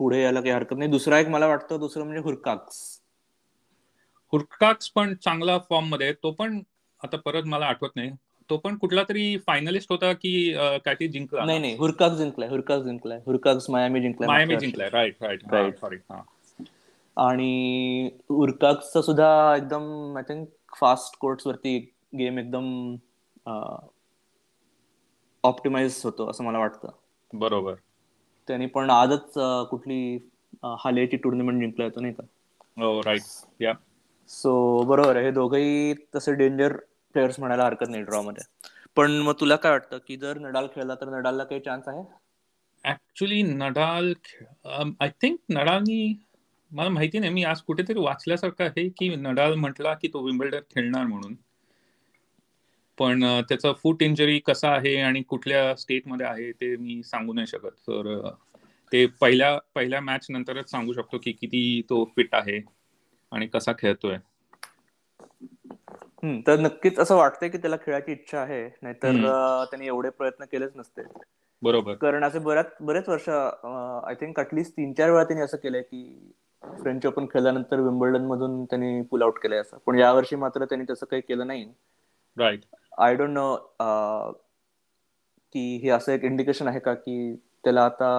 पुढे 0.00 0.22
यायला 0.22 0.40
काही 0.40 0.52
हरकत 0.52 0.76
नाही. 0.78 0.90
दुसरा 0.90 1.18
एक 1.18 1.28
मला 1.28 1.46
वाटतं 1.46 1.78
दुसरं 1.80 2.04
म्हणजे 2.04 2.22
हुरकाक्स. 2.22 2.78
हुरकाक्स 4.32 4.88
पण 4.90 5.14
चांगला 5.14 5.58
फॉर्ममध्ये 5.68 6.12
तो 6.12 6.30
पण 6.32 6.60
आता 7.02 7.16
परत 7.16 7.44
मला 7.46 7.66
आठवत 7.66 7.96
नाही. 7.96 8.10
तो 8.50 8.56
पण 8.56 8.76
कुठला 8.78 9.02
तरी 9.08 9.36
फायनलिस्ट 9.46 9.90
होता 9.92 10.12
की 10.12 10.32
काय 10.84 10.94
ते 10.94 11.08
जिंकला 11.08 11.44
नाही 11.44 11.58
नाही. 11.58 11.74
हुरकाक्स 11.76 12.16
जिंकलाय 12.16 12.48
हुरकाक्स 12.48 12.84
जिंकलाय. 12.84 13.18
हुरकाक्स 13.26 13.68
मायामी 13.70 14.00
जिंकलाय 14.00 14.28
मायामी 14.28 14.56
जिंकलाय. 14.56 14.88
राईट 14.90 15.22
राईट 15.22 15.42
राईट 15.52 15.78
सॉरी 15.80 15.96
आणि 17.16 18.10
हुरकाक्सचा 18.30 19.00
सुद्धा 19.02 19.54
एकदम 19.56 20.16
आय 20.16 20.22
थिंक 20.28 20.48
फास्ट 20.76 21.18
कोर्ट्स 21.20 21.46
वरती 21.46 21.78
गेम 22.18 22.38
एकदम 22.38 22.94
ऑप्टिमाइज 25.44 26.00
होतो 26.04 26.28
असं 26.30 26.44
मला 26.44 26.58
वाटतं. 26.58 26.88
बरोबर. 27.30 27.74
त्यांनी 28.48 28.66
पण 28.66 28.90
आजच 28.90 29.32
कुठली 29.70 30.16
हालेची 30.80 31.16
टुर्नामेंट 31.16 31.60
जिंकला 31.60 31.84
होतो 31.84 32.00
नाही 32.00 32.12
का? 32.12 32.22
राईट 33.06 33.62
या 33.62 33.72
सो 34.30 34.82
बरोबर 34.82 35.16
हे 35.16 35.30
दोघही 35.30 35.92
तसे 36.16 36.32
डेंजर 36.34 36.76
प्लेयर्स 37.14 37.38
म्हणायला 37.40 37.64
हरकत 37.64 37.88
नाही 37.88 38.02
ड्रॉ 38.02 38.22
मध्ये. 38.22 38.44
पण 38.96 39.10
मग 39.18 39.32
तुला 39.40 39.56
काय 39.56 39.72
वाटतं 39.72 39.98
की 40.06 40.16
जर 40.16 40.38
नडाल 40.38 40.66
खेळला 40.74 40.94
तर 40.94 41.08
नडालला 41.08 41.44
काही 41.44 41.60
चान्स 41.60 41.88
आहे? 41.88 42.02
ऍक्च्युली 42.84 43.42
नडाल 43.42 44.12
आय 45.00 45.08
थिंक 45.22 45.38
नडालनी 45.48 46.14
मला 46.70 46.88
माहिती 46.88 47.18
नाही. 47.18 47.32
मी 47.32 47.44
आज 47.44 47.60
कुठेतरी 47.62 48.00
वाचल्यासारखं 48.00 48.64
आहे 48.64 48.88
की 48.88 49.14
नडाल 49.16 49.54
म्हटला 49.54 49.94
की 49.94 50.08
तो 50.08 50.24
विम्बल्डन 50.24 50.60
खेळणार 50.70 51.06
म्हणून. 51.06 51.34
पण 52.98 53.24
त्याचा 53.48 53.72
फूट 53.74 54.02
इंजरी 54.02 54.38
कसा 54.38 54.70
आहे 54.70 54.96
आणि 55.00 55.22
कुठल्या 55.22 55.74
स्टेटमध्ये 55.76 56.26
आहे 56.26 56.50
ते 56.52 56.74
मी 56.76 57.02
सांगू 57.04 57.32
नाही 57.32 57.46
शकत. 57.46 57.70
तर 57.80 58.28
ते 58.92 59.04
पहिल्या 59.20 59.56
पहिल्या 59.74 60.00
मॅच 60.00 60.26
नंतरच 60.30 60.70
सांगू 60.70 60.92
शकतो 60.92 61.18
की 61.18 61.32
किती 61.32 61.80
तो 61.90 62.04
फिट 62.16 62.34
आहे 62.34 62.60
आणि 63.32 63.46
कसा 63.46 63.72
खेळतोय. 63.78 64.16
तर 66.46 66.58
नक्कीच 66.60 66.98
असं 66.98 67.16
वाटतंय 67.16 67.48
की 67.48 67.58
त्याला 67.58 67.76
खेळायची 67.76 68.12
इच्छा 68.12 68.38
आहे 68.40 68.64
नाहीतर 68.82 69.20
त्यांनी 69.64 69.86
एवढे 69.86 70.10
प्रयत्न 70.10 70.44
केलेच 70.44 70.72
नसते. 70.76 71.02
बरोबर. 71.62 71.94
कारण 71.96 72.24
असे 72.24 72.38
बऱ्याच 72.38 72.74
बरेच 72.80 73.08
वर्ष 73.08 73.28
आय 73.28 74.14
थिंक 74.14 74.38
अटलिस्ट 74.40 74.72
तीन 74.72 74.92
चार 74.92 75.10
वेळा 75.10 75.24
त्यांनी 75.24 75.44
असं 75.44 75.56
केलंय 75.56 75.82
की 75.82 76.32
फ्रेंच 76.62 77.06
ओपन 77.06 77.26
खेळल्यानंतर 77.26 77.80
विम्बल्डन 77.80 78.24
मधून 78.26 78.64
त्यांनी 78.64 79.00
पुल 79.02 79.22
आउट 79.22 79.38
केलंय 79.38 79.58
असं. 79.58 79.76
पण 79.86 79.98
यावर्षी 79.98 80.36
मात्र 80.36 80.64
त्यांनी 80.64 80.84
तसं 80.90 81.06
काही 81.06 81.22
केलं 81.22 81.46
नाही. 81.46 81.66
राईट 82.36 82.64
आय 82.98 83.14
डोंट 83.16 83.30
नो 83.30 83.56
की 85.54 85.76
हे 85.82 85.88
असं 85.90 86.12
एक 86.12 86.24
इंडिकेशन 86.24 86.68
आहे 86.68 86.78
का 86.80 86.94
की 86.94 87.34
त्याला 87.64 87.84
आता 87.84 88.10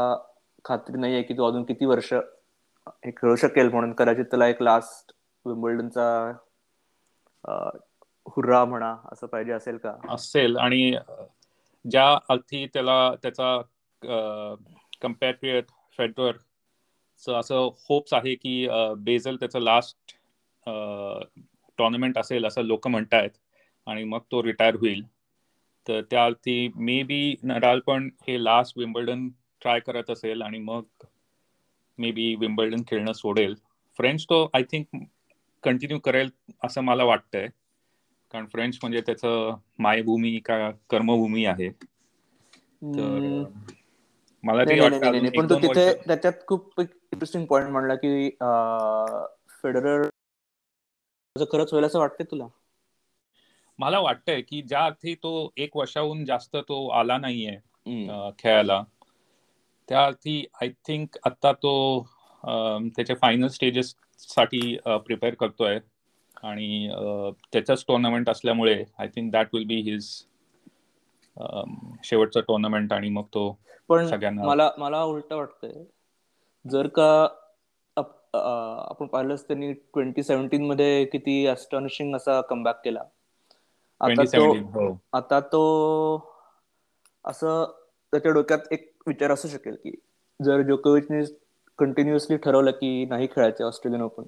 खात्री 0.65 0.99
नाही 0.99 1.13
आहे 1.13 1.23
की 1.23 1.33
तो 1.33 1.47
अजून 1.47 1.63
किती 1.63 1.85
वर्ष 1.85 2.13
हे 2.13 3.11
खेळू 3.11 3.35
शकेल 3.35 3.69
म्हणून. 3.69 3.93
कदाचित 3.93 4.25
त्याला 4.25 4.47
एक 4.47 4.61
लास्ट 4.61 5.11
विम्बल्डनचा 5.45 6.31
uh, 7.43 7.77
हुर्रा 8.27 8.63
म्हणा 8.65 8.95
असं 9.11 9.27
पाहिजे 9.27 9.51
असेल 9.51 9.77
का? 9.77 9.93
असेल 10.09 10.57
आणि 10.57 10.91
ज्या 11.85 12.07
अर्थी 12.29 12.65
त्याला 12.73 13.13
त्याचा 13.23 13.61
कम्पॅट्रिएट 15.01 15.65
फेडर 15.97 16.31
असं 17.33 17.69
होप्स 17.89 18.13
आहे 18.13 18.35
की 18.35 18.67
बेझल 18.97 19.35
त्याचं 19.35 19.59
लास्ट 19.59 19.97
टॉर्नामेंट 21.77 22.17
असेल 22.17 22.45
असं 22.45 22.61
लोक 22.61 22.87
म्हणतायत. 22.87 23.29
आणि 23.89 24.03
मग 24.03 24.19
तो 24.31 24.43
रिटायर 24.43 24.75
होईल. 24.75 25.03
तर 25.87 26.01
त्या 26.01 26.23
अर्थी 26.25 26.55
मे 26.77 27.01
बी 27.03 27.19
नडाल 27.43 27.79
पण 27.79 28.09
हे 28.27 28.43
लास्ट 28.43 28.77
विम्बल्डन 28.77 29.27
ट्राय 29.61 29.79
करत 29.79 30.09
असेल 30.09 30.41
आणि 30.41 30.59
मग 30.59 31.05
मे 31.99 32.11
बी 32.11 32.33
विम्बल्डन 32.35 32.81
खेळणं 32.87 33.13
सोडेल. 33.13 33.55
फ्रेंच 33.99 34.23
तो 34.25 34.43
आय 34.53 34.63
थिंक 34.63 35.03
कंटिन्यू 35.63 35.99
करेल 35.99 36.29
असं 36.63 36.81
मला 36.81 37.03
वाटतंय. 37.03 37.47
कारण 38.33 38.45
फ्रेंच 38.45 38.77
म्हणजे 38.81 39.01
त्याचं 39.01 39.55
मायभूमी 39.79 40.37
का 40.39 40.69
कर्मभूमी 40.89 41.45
आहे. 41.45 41.69
तर 42.81 43.19
मला 44.43 44.63
ते 44.65 44.79
पण 45.29 45.47
तो 45.49 45.55
तिथे 45.55 45.91
त्याच्यात 45.97 46.45
खूप 46.47 46.79
इंटरेस्टिंग 46.81 47.45
पॉइंट 47.45 47.69
म्हणला 47.69 47.95
की 47.95 48.29
फेडरर 49.53 50.07
खरंच 51.35 51.71
होईल 51.73 51.85
असं 51.85 51.99
वाटतंय 51.99 52.25
तुला? 52.31 52.47
मला 53.79 53.99
वाटतंय 53.99 54.41
की 54.41 54.61
ज्या 54.61 54.83
अर्थी 54.85 55.13
तो 55.15 55.31
एक 55.57 55.77
वर्षाहून 55.77 56.23
जास्त 56.25 56.55
तो 56.55 56.87
आला 56.89 57.17
नाहीये 57.17 57.55
खेळायला. 58.39 58.83
त्या 59.89 60.05
अर्थी 60.05 60.45
आय 60.61 60.69
थिंक 60.87 61.17
आता 61.25 61.51
तो 61.53 62.01
त्याच्या 62.43 63.15
फायनल 63.21 63.47
स्टेजेस 63.47 63.93
साठी 64.19 64.77
प्रिपेअर 64.85 65.33
करतोय. 65.33 65.79
आणि 66.43 66.89
त्याचाच 67.53 67.83
टुर्नामेंट 67.87 68.29
असल्यामुळे 68.29 68.83
I 68.99 69.07
think 69.07 69.31
that 69.31 69.47
will 69.53 69.63
be 69.63 69.75
his 69.81 70.05
शेवटचं 72.03 72.39
टुर्नामेंट 72.39 72.93
आणि 72.93 73.09
मग 73.09 73.23
तो 73.23 73.57
पण 73.89 74.05
सगळ्यांना 74.07 74.43
मला 74.43 74.69
मला 74.77 75.03
उलट 75.03 75.33
वाटतंय 75.33 75.83
जर 76.65 76.87
का 76.87 77.27
आपण 78.89 79.07
पाहिलंच 79.07 79.47
त्यांनी 79.47 79.71
ट्वेंटी 79.73 80.23
सेव्हन्टीन 80.23 80.65
मध्ये 80.65 81.05
किती 81.05 81.45
अस्टॉनिशिंग 81.47 82.15
असा 82.15 82.41
कमबॅक 82.41 82.81
केला. 82.85 83.03
आता 84.01 84.23
तो 84.23 84.51
हो. 84.53 84.97
आता 85.13 85.39
तो 85.39 85.61
असं 87.25 87.65
त्याच्या 88.13 88.31
डोक्यात 88.31 88.71
एक 88.71 88.91
विचार 89.07 89.31
असू 89.31 89.47
शकेल 89.47 89.75
की 89.75 89.91
जर 90.39 90.61
जोकोविचने 90.61 91.23
कंटिन्युअसली 91.79 92.37
ठरवलं 92.37 92.71
की 92.71 93.05
नाही 93.05 93.27
खेळायचं 93.27 93.65
ऑस्ट्रेलियन 93.65 94.03
ओपन 94.03 94.23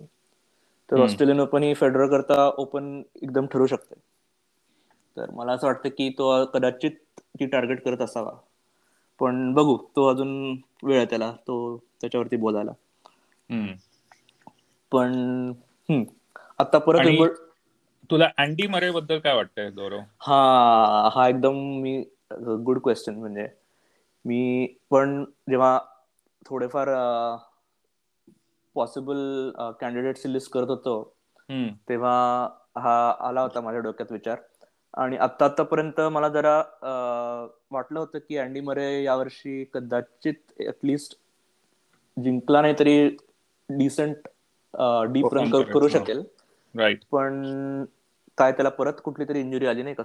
तर 0.90 1.02
ऑस्ट्रेलियन 1.02 1.40
ओपन 1.40 1.64
ही 1.64 1.74
फेडरर 1.74 2.08
करता 2.08 2.48
ओपन 2.58 3.02
एकदम 3.24 3.46
ठरू 3.46 3.66
शकते. 3.66 3.96
तर 5.18 5.32
मला 5.32 5.54
असं 5.54 5.68
वाटतं 5.68 5.90
की 5.90 6.10
तो 6.10 6.46
कदाचित 6.46 6.92
ती 7.20 7.46
टार्गेट 7.46 7.84
करत 7.86 8.02
असावा. 8.02 8.32
पण 9.20 9.54
बघू 9.54 9.78
तो 9.96 10.08
अजून 10.08 10.62
वेळ 10.84 10.98
आहे 10.98 11.06
त्याला 11.06 11.32
तो 11.48 11.78
त्याच्यावरती 12.02 12.36
बोलायला. 12.36 12.72
पण 14.92 15.14
आता 16.60 16.78
परत 16.78 17.08
तुला 18.12 18.26
अँडी 18.38 18.68
मरे 18.68 18.92
बद्दल 18.92 19.20
काय 19.20 19.34
वाटतंय 19.36 19.70
गौरव? 19.74 20.02
हा 20.26 20.36
हा 21.16 21.28
एकदम 21.28 21.56
मी 21.82 21.94
गुड 22.62 22.80
क्वेश्चन 22.84 23.16
म्हणजे. 23.16 23.48
मी 24.26 24.66
पण 24.92 25.24
जेव्हा 25.50 25.78
थोडेफार 26.46 26.90
पॉसिबल 28.76 29.52
कॅन्डिडेटची 29.80 30.32
लिस्ट 30.34 30.52
करत 30.52 30.70
होतो 30.70 30.94
तेव्हा 31.90 32.16
हा 32.78 32.94
आला 33.22 33.42
होता 33.42 33.62
माझ्या 33.62 33.82
डोक्यात 33.82 34.12
विचार. 34.12 34.38
आणि 34.94 35.18
आता 35.18 35.46
आतापर्यंत 35.46 36.00
मला 36.12 36.28
जरा 36.30 36.56
वाटलं 37.72 38.00
होतं 38.00 38.20
की 38.20 38.38
अँडी 38.38 38.60
मरे 38.62 38.88
यावर्षी 39.04 39.64
कदाचित 39.74 40.62
ऍटलिस्ट 40.62 41.18
जिंकला 42.18 42.62
नाही 42.62 42.74
तरी 42.80 42.96
डिसेंट 43.70 44.28
डीप 45.12 45.34
रन 45.34 45.50
करू 45.50 45.88
शकेल. 45.90 46.24
राईट 46.76 47.04
पण 47.12 47.42
काय 48.38 48.52
त्याला 48.52 48.70
परत 48.70 49.02
कुठली 49.04 49.26
तरी 49.30 49.40
इंजुरी 49.40 49.66
आली 49.66 49.84
नाही 49.84 49.96
का 49.96 50.04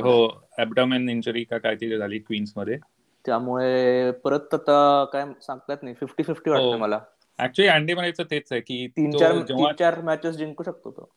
हो. 0.00 0.28
ऍबडामेन 0.58 1.08
इंजुरी 1.08 1.44
का 1.44 1.58
काय 1.58 1.74
तरी 1.74 1.98
झाली 1.98 2.18
क्वीन्समध्ये. 2.18 2.78
त्यामुळे 3.24 4.10
परत 4.24 4.54
आता 4.54 5.04
काय 5.04 5.24
सांगतात 5.42 5.82
नाही 5.82 5.94
फिफ्टी 5.94 6.22
फिफ्टी 6.22 6.50
वाटतं. 6.50 6.78
मला. 6.78 6.98
ऍक्च्युली 7.38 7.68
अँडी 7.68 7.94
मरेचं 7.94 8.24
तेच 8.30 8.52
आहे 8.52 8.60
की 8.60 8.86
तीन 8.86 9.10
चार 9.10 9.38
तीन 9.42 9.72
चार 9.78 10.00
मॅचेस 10.00 10.36
जिंकू 10.36 10.62
शकतो 10.62 10.90
तो. 10.90 11.10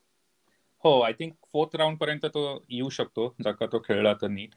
हो 0.83 0.99
आय 1.01 1.13
थिंक 1.13 1.33
फोर्थ 1.53 1.75
राऊंड 1.75 1.97
पर्यंत 1.97 2.25
तो 2.25 2.63
येऊ 2.69 2.89
शकतो 2.89 3.33
जर 3.43 3.51
का 3.51 3.65
तो 3.65 3.79
खेळला 3.79 4.13
तर 4.13 4.27
नीट. 4.27 4.49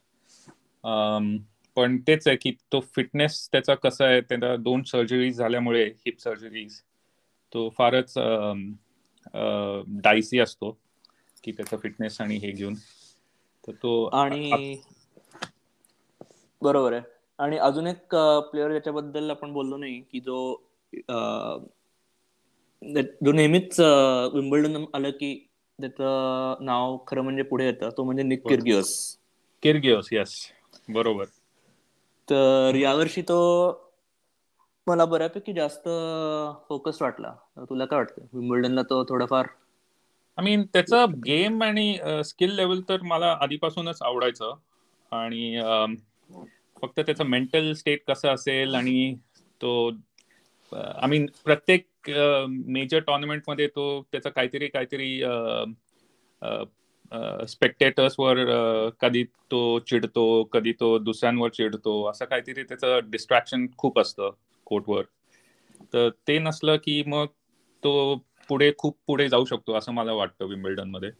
पण 1.77 1.97
तेच 2.07 2.27
आहे 2.29 2.37
की 2.37 2.51
तो 2.73 2.81
फिटनेस 2.97 3.49
त्याचा 3.53 3.75
कसा 3.75 4.07
आहे 4.07 4.21
त्याला 4.21 4.55
दोन 4.57 4.83
सर्जरीज 4.83 5.39
झाल्यामुळे 5.39 5.85
हिप 6.07 6.21
सर्जरीज 6.21 6.81
तो 7.53 7.69
फारच 7.69 8.15
डायसी 10.03 10.39
असतो. 10.39 10.79
की 11.45 11.53
त्याचा 11.53 11.77
फिटनेस 11.77 12.21
आणि 12.21 12.37
हे 12.37 12.51
घेऊन. 12.51 12.75
तर 13.67 13.73
तो 13.73 14.05
आणि 14.05 14.77
बरोबर 16.63 16.93
आहे. 16.93 17.03
आणि 17.39 17.59
अजून 17.59 17.87
एक 17.87 18.15
प्लेअर 18.51 18.71
याच्याबद्दल 18.71 19.31
आपण 19.31 19.53
बोललो 19.53 19.77
नाही 19.77 20.01
की 20.13 20.21
जो 20.21 20.55
जो 23.25 23.33
नेहमीच 23.33 23.81
विम्बल्डन 24.33 24.85
आलं 24.95 25.11
की 25.11 25.35
त्याचं 25.79 26.57
नाव 26.61 26.97
खरं 27.07 27.23
म्हणजे 27.23 27.43
पुढे 27.43 27.67
येतं 27.67 27.89
तो 27.97 28.05
म्हणजे 28.05 28.23
निक 28.23 28.47
किर्गिओस 28.49 29.17
किर्गिओस 29.63 30.09
यस 30.13 30.35
बरोबर. 30.89 31.25
तर 32.31 32.75
यावर्षी 32.75 33.23
तो 33.23 33.39
मला 34.87 35.05
बऱ्यापैकी 35.05 35.53
जास्त 35.53 35.89
फोकस 36.69 37.03
वाटला. 37.03 37.35
तुला 37.59 37.85
काय 37.85 37.97
वाटतं? 37.97 38.23
विम्बल्डनला 38.33 38.83
तो 38.83 39.05
थोडाफार 39.05 39.47
आय 40.39 40.45
मीन 40.45 40.63
त्याचं 40.63 41.05
गेम 41.27 41.63
आणि 41.63 41.99
स्किल 42.25 42.55
लेवल 42.55 42.81
तर 42.89 43.03
मला 43.03 43.37
आधीपासूनच 43.41 44.03
आवडायचं. 44.03 44.55
आणि 45.13 45.61
फक्त 46.83 47.01
त्याचं 47.01 47.25
मेंटल 47.25 47.73
स्टेट 47.73 48.03
कसं 48.09 48.29
असेल 48.29 48.75
आणि 48.75 49.15
तो 49.61 49.91
आय 50.73 51.07
मीन 51.09 51.27
प्रत्येक 51.45 52.11
मेजर 52.67 52.99
टॉर्नामेंटमध्ये 52.99 53.67
तो 53.67 54.03
त्याचा 54.13 54.31
काहीतरी 54.31 54.67
काहीतरी 54.67 55.23
स्पेक्टेटर्स 57.49 58.15
वर 58.19 58.39
कधी 59.01 59.25
तो 59.25 59.79
चिडतो 59.79 60.45
कधी 60.45 60.73
तो 60.73 60.99
दुसऱ्यांवर 60.99 61.49
चिडतो 61.49 62.05
असं 62.11 62.25
काहीतरी 62.25 62.63
त्याचं 62.63 63.01
डिस्ट्रॅक्शन 63.05 63.67
खूप 63.79 63.99
असतं 63.99 64.31
कोर्टवर 64.65 65.03
तर 65.93 66.09
ते 66.29 66.39
नसलं 66.39 66.77
की 66.77 67.03
मग 67.07 67.27
तो 67.83 68.15
पुढे 68.49 68.73
खूप 68.79 68.99
पुढे 69.07 69.29
जाऊ 69.29 69.45
शकतो 69.45 69.75
असं 69.75 69.93
मला 69.93 70.13
वाटतं 70.13 70.45
विम्बल्डनमध्ये 70.45 71.11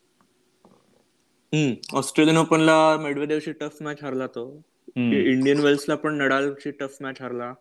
ऑस्ट्रेलियन 1.93 2.37
ओपनला 2.37 2.97
मेडवेदेवशी 2.97 3.53
टफ 3.53 3.77
मॅच 3.81 4.03
हरला 4.05 4.27
तो. 4.27 4.63
इंडियन 4.97 5.61
वेल्सला 5.61 5.95
पण 5.95 6.15
नडालची 6.15 6.71
टफ 6.71 6.97
मॅच 7.01 7.23
हरला. 7.23 7.53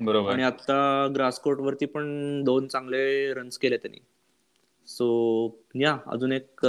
बरोबर. 0.00 0.32
आणि 0.32 0.42
आता 0.42 1.08
ग्रासकोट 1.14 1.60
वरती 1.60 1.86
पण 1.86 2.42
दोन 2.44 2.66
चांगले 2.66 3.34
रन्स 3.34 3.58
केले 3.58 3.76
त्यांनी. 3.76 3.98
सो 4.86 5.58
या 5.74 5.96
अजून 6.06 6.32
एक 6.32 6.66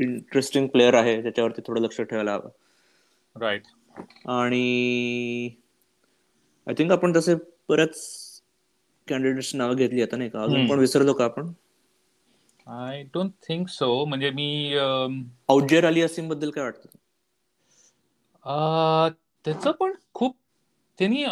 इंटरेस्टिंग 0.00 0.66
प्लेअर 0.66 0.94
आहे 0.94 1.22
त्याच्यावरती 1.22 1.62
थोडं 1.66 1.80
लक्ष 1.80 2.00
ठेवायला 2.00 2.34
हवं. 2.34 2.50
राईट 3.40 3.62
आणि 4.28 5.50
आय 6.66 6.74
थिंक 6.78 6.92
आपण 6.92 7.12
तसे 7.16 7.34
बरेच 7.68 8.19
कॅन्डिडेट्स 9.10 9.54
नावं 9.54 9.76
घेतली 9.76 10.02
आता 10.02 10.16
नाही 10.16 10.30
का? 10.30 10.42
अजून. 10.42 10.66
पण 10.66 10.78
विसरलो 10.78 11.12
का 11.12 11.24
आपण? 11.24 11.52
आय 12.66 13.02
डोंट 13.14 13.30
थिंक 13.42 13.68
सो 13.68 14.04
म्हणजे 14.04 14.30
मी 14.30 14.48
औजेर 15.48 15.86
अली 15.86 16.02
असीमबद्दल 16.02 16.50
काय 16.50 16.64
वाटतं? 16.64 16.88
त्याचं 19.44 19.70
पण 19.70 19.92
खूप 20.14 20.36
त्यांनी 20.98 21.24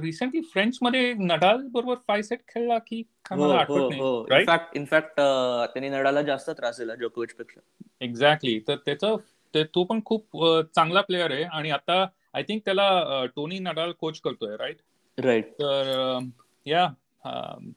रिसेंटली 0.00 0.40
फ्रेंच 0.52 0.78
मध्ये 0.82 1.12
नडाल 1.18 1.66
बरोबर 1.66 1.94
फाय 2.08 2.22
सेट 2.22 2.40
खेळला 2.48 2.78
की 2.78 3.02
आठवत 3.30 3.90
नाही. 3.90 4.00
राईट 4.30 4.40
इनफॅक्ट 4.40 4.76
इनफॅक्ट 4.76 5.14
त्यांनी 5.16 5.88
नडाला 5.88 6.22
जास्त 6.22 6.50
त्रास 6.50 6.78
दिला 6.78 6.94
जोकोविच 6.94 7.34
पेक्षा 7.34 7.60
एक्झॅक्टली 8.00 8.58
तर 8.68 8.76
त्याचं 8.76 9.16
ते 9.54 9.62
पण 9.84 10.00
खूप 10.04 10.44
चांगला 10.74 11.00
प्लेअर 11.00 11.30
आहे 11.30 11.42
आणि 11.42 11.70
आता 11.70 12.04
आय 12.34 12.42
थिंक 12.42 12.62
त्याला 12.64 13.24
टोनी 13.36 13.58
नडाल 13.58 13.92
कोच 13.92 14.20
करतोय 14.20 14.56
राईट 14.56 14.78
राईट 15.18 15.52
तर 15.52 16.18
या 16.66 16.86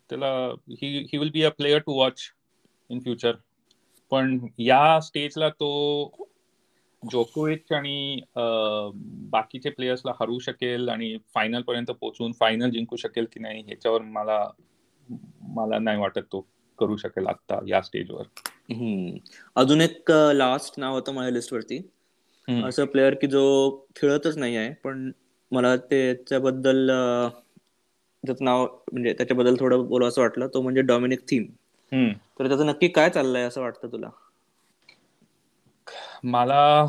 त्याला 0.10 0.54
he 0.70 1.00
he 1.00 1.18
will 1.18 1.30
be 1.30 1.44
a 1.44 1.50
player 1.50 1.80
to 1.80 1.94
watch 1.94 2.22
in 2.90 3.00
future 3.00 3.32
पण 4.12 4.48
या 4.58 5.00
स्टेजला 5.00 5.50
तो 5.50 6.12
जोकोविच 7.12 7.72
आणि 7.72 8.22
अ, 8.36 8.42
बाकीचे 9.32 9.70
प्लेयर्सला 9.70 10.12
हरू 10.20 10.40
शकेल 10.40 10.90
आणि 10.90 11.18
फायनल 11.34 11.62
पर्यंत 11.62 11.92
पोहोचून 11.92 12.32
फायनल 12.32 12.70
जिंकू 12.70 12.96
शकेल 12.96 13.26
की 13.34 13.40
नाही 13.40 13.62
ह्याच्यावर 13.62 14.02
मला 14.02 14.50
मला 15.42 15.80
नाही 15.80 15.98
वाटत 15.98 16.22
तो 16.32 16.48
करू 16.80 16.98
शकेल 16.98 17.28
आता 17.28 17.60
या 17.68 17.82
स्टेजवर. 17.82 18.24
अजून 19.56 19.82
एक 19.82 20.12
लास्ट 20.12 20.74
नाव 20.78 20.94
होतं 20.94 21.14
माझ्या 21.14 21.32
लिस्टवरती. 21.32 21.78
असं 22.64 22.86
प्लेअर 22.86 23.14
की 23.14 23.28
जो 23.28 23.70
खेळतच 23.96 24.38
नाही 24.38 24.56
आहे 24.56 24.74
पण 24.74 25.12
मला 25.52 25.76
त्याच्याबद्दल 25.78 26.92
अं, 26.92 27.30
त्याचं 28.24 28.46
नाव 28.46 28.66
म्हणजे 28.94 29.14
त्याच्याबद्दल 29.14 29.56
थोडं 29.60 29.86
बोलू 29.88 30.06
असं 30.06 30.22
वाटलं. 30.22 30.48
तो 30.48 30.62
म्हणजे 30.62 30.82
डॉमिनिक 30.82 31.20
थीम. 31.20 31.44
तर 32.40 32.48
त्याचं 32.48 32.66
नक्की 32.66 32.88
काय 32.88 33.10
चाललंय 33.10 33.44
असं 33.44 33.62
वाटतं 33.62 33.92
तुला? 33.92 34.10
मला 36.24 36.86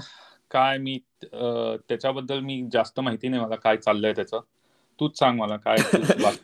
काय 0.50 0.78
मी 0.78 0.99
त्याच्याबद्दल 1.22 2.38
मी 2.40 2.62
जास्त 2.72 3.00
माहिती 3.00 3.28
नाही. 3.28 3.42
मला 3.42 3.56
काय 3.56 3.76
चाललंय 3.76 4.12
त्याचं. 4.12 4.40
तूच 4.99 5.18
सांग 5.18 5.38
मला 5.38 5.56
काय 5.56 5.76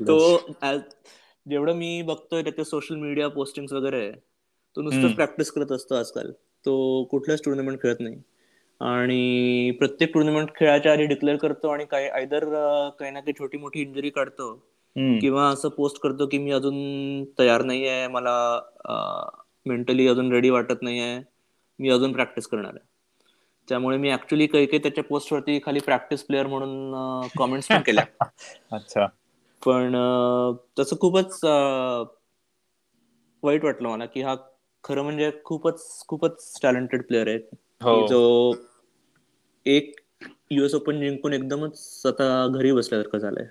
तू 0.00 0.36
जेवढं 1.48 1.74
मी 1.74 2.02
बघतोय 2.02 2.42
त्याचे 2.42 2.64
सोशल 2.64 2.94
मीडिया 2.94 3.28
पोस्टिंग 3.28 3.66
वगैरे 3.72 4.10
तो 4.76 4.82
नुसतं. 4.82 5.12
प्रॅक्टिस 5.14 5.50
करत 5.50 5.72
असतो 5.72 5.94
आजकाल. 5.94 6.30
तो 6.64 7.04
कुठल्याच 7.04 7.42
टुर्नामेंट 7.44 7.82
खेळत 7.82 8.00
नाही. 8.00 8.16
आणि 8.80 9.70
प्रत्येक 9.70 10.12
टुर्नामेंट 10.14 10.48
खेळायच्या 10.56 10.92
आधी 10.92 11.06
डिक्लेअर 11.06 11.36
करतो 11.38 11.68
आणि 11.68 11.84
काही 11.84 12.08
आयदर 12.08 12.44
काही 12.98 13.10
ना 13.10 13.20
काही 13.20 13.32
छोटी 13.38 13.58
मोठी 13.58 13.80
इंजुरी 13.80 14.10
काढतो. 14.10 14.48
किंवा 14.96 15.48
असं 15.48 15.68
पोस्ट 15.68 16.00
करतो 16.00 16.26
की 16.26 16.38
मी 16.38 16.50
अजून 16.50 17.24
तयार 17.38 17.62
नाही 17.62 17.88
आहे 17.88 18.06
मला 18.08 18.60
मेंटली 19.66 20.08
अजून 20.08 20.32
रेडी 20.32 20.50
वाटत 20.50 20.82
नाही 20.82 21.00
आहे 21.00 21.20
मी 21.78 21.90
अजून 21.90 22.12
प्रॅक्टिस 22.12 22.46
करणार 22.46 22.72
आहे. 22.74 22.84
त्यामुळे 23.68 23.96
मी 23.98 24.12
ऍक्च्युली 24.12 24.46
काही 24.46 24.66
काही 24.66 24.82
त्याच्या 24.82 25.04
पोस्टवरती 25.04 25.58
खाली 25.66 25.80
प्रॅक्टिस 25.80 26.22
प्लेअर 26.22 26.46
म्हणून 26.46 26.92
कॉमेंट्स 27.38 27.68
पण 27.68 27.82
केल्या. 27.82 28.04
अच्छा. 28.72 29.06
पण 29.66 29.96
तसं 30.78 30.96
खूपच 31.00 31.40
वाईट 33.42 33.64
वाटलं 33.64 33.88
मला 33.88 34.06
की 34.06 34.22
हा 34.22 34.34
खरं 34.84 35.02
म्हणजे 35.02 35.30
खूपच 35.44 36.06
खूपच 36.06 36.60
टॅलेंटेड 36.62 37.02
प्लेअर 37.02 37.28
आहे. 37.28 37.38
हो. 37.82 38.06
जो 38.06 38.52
एक 39.66 40.00
युएस 40.50 40.74
ओपन 40.74 41.00
जिंकून 41.00 41.32
एकदमच 41.32 42.02
स्वतः 42.02 42.46
घरी 42.46 42.72
बसल्यासारखं 42.72 43.18
झालंय. 43.18 43.46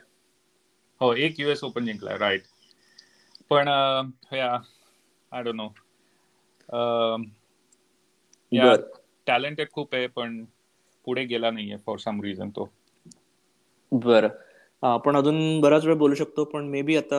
हो 1.01 1.11
एक 1.25 1.39
युएस 1.39 1.63
ओपन 1.63 1.85
जिंकलाय 1.85 2.17
राईट 2.17 2.43
पण 3.51 3.67
yeah 4.33 4.51
I 5.31 5.43
don't 5.43 5.55
know 5.55 5.67
yeah 8.51 8.73
talented 9.27 9.69
खूप 9.71 9.95
आहे 9.95 10.07
पण 10.09 10.43
पुढे 11.07 11.23
गेला 11.25 11.51
नाहीये 11.51 11.77
फॉर 11.85 11.97
सम 11.99 12.21
रिझन 12.21 12.49
तो. 12.49 12.69
बर. 13.91 14.29
आपण 14.83 15.15
अजून 15.17 15.59
बराच 15.61 15.85
वेळ 15.85 15.95
बोलू 15.95 16.15
शकतो 16.15 16.43
पण 16.45 16.67
मे 16.69 16.81
बी 16.81 16.95
आता 16.97 17.17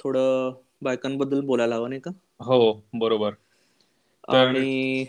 थोडं 0.00 0.50
बायकांबद्दल 0.82 1.40
बोलायला 1.46 1.74
हवं 1.74 1.88
नाही 1.88 2.00
का? 2.00 2.10
हो 2.40 2.58
बरोबर. 2.96 3.36
आणि 4.28 5.04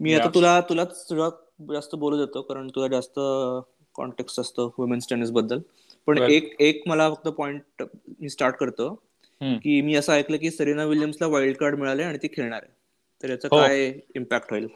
मी 0.00 0.14
आता. 0.14 0.28
तुला 0.34 0.60
तुलाच 0.60 1.04
तुला 1.08 1.28
जास्त 1.72 1.94
बोलू 1.96 2.16
देतो 2.16 2.42
कारण 2.42 2.68
तुला 2.68 2.88
जास्त 2.88 3.18
कॉन्टेक्स्ट 3.94 4.40
असतो 4.40 4.66
वुमेन्स 4.78 5.08
टेनिसबद्दल. 5.10 5.60
पण 6.06 6.18
एक 6.18 6.54
एक 6.60 6.82
मला 6.86 7.08
फक्त 7.10 7.28
पॉइंट 7.28 7.82
मी 8.20 8.28
स्टार्ट 8.28 8.56
करतो. 8.56 8.94
की 9.40 9.80
मी 9.82 9.94
असं 9.94 10.12
ऐकलं 10.12 10.36
की 10.36 10.50
सरीना 10.50 10.84
विल्यम्सला 10.84 11.26
वाईल्ड 11.28 11.56
कार्ड 11.56 11.74
मिळाले 11.78 12.02
आणि 12.02 12.18
ती 12.22 12.28
खेळणार 12.28 12.62
आहे. 12.62 12.72
तर 13.22 13.30
याचा 13.30 13.48
हो. 13.52 13.56
काय 13.56 13.86
इम्पॅक्ट 14.16 14.50
होईल? 14.50 14.66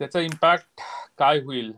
त्याचा 0.00 0.20
इम्पॅक्ट 0.20 0.80
काय 1.18 1.40
होईल? 1.40 1.72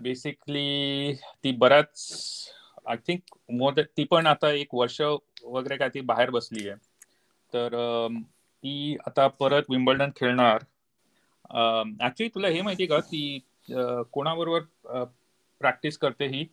बेसिकली 0.00 1.12
ती 1.44 1.52
बऱ्याच 1.52 2.48
आय 2.86 2.96
थिंक 3.06 3.36
मोर 3.52 3.80
ती 3.96 4.04
पण 4.04 4.26
आता 4.26 4.50
एक 4.50 4.74
वर्ष 4.74 5.00
वगैरे 5.00 5.76
काय 5.76 5.88
ती 5.88 6.00
बाहेर 6.00 6.30
बसली 6.30 6.68
आहे. 6.68 6.76
तर 7.54 7.76
ती 8.64 8.96
आता 9.06 9.26
परत 9.28 9.70
विम्बल्डन 9.70 10.10
खेळणार. 10.16 10.64
ऍक्च्युली 12.04 12.28
तुला 12.28 12.48
हे 12.48 12.60
माहिती 12.62 12.86
का 12.86 12.98
ती 13.00 13.38
कोणाबरोबर 14.12 15.04
प्रॅक्टिस 15.60 15.98
करते 15.98 16.26
ही? 16.26 16.44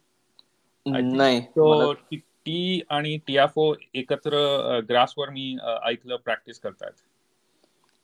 नाही 0.86 1.39
तो 1.56 1.94
ती 2.13 2.82
आणि 2.89 3.18
टियाफो 3.28 3.74
एकत्र 3.94 4.38
ग्रासवर 4.89 5.30
मी 5.30 5.56
अ, 5.62 5.78
ऐकलं 5.84 6.15
प्रॅक्टिस 6.15 6.60
करतात. 6.60 6.92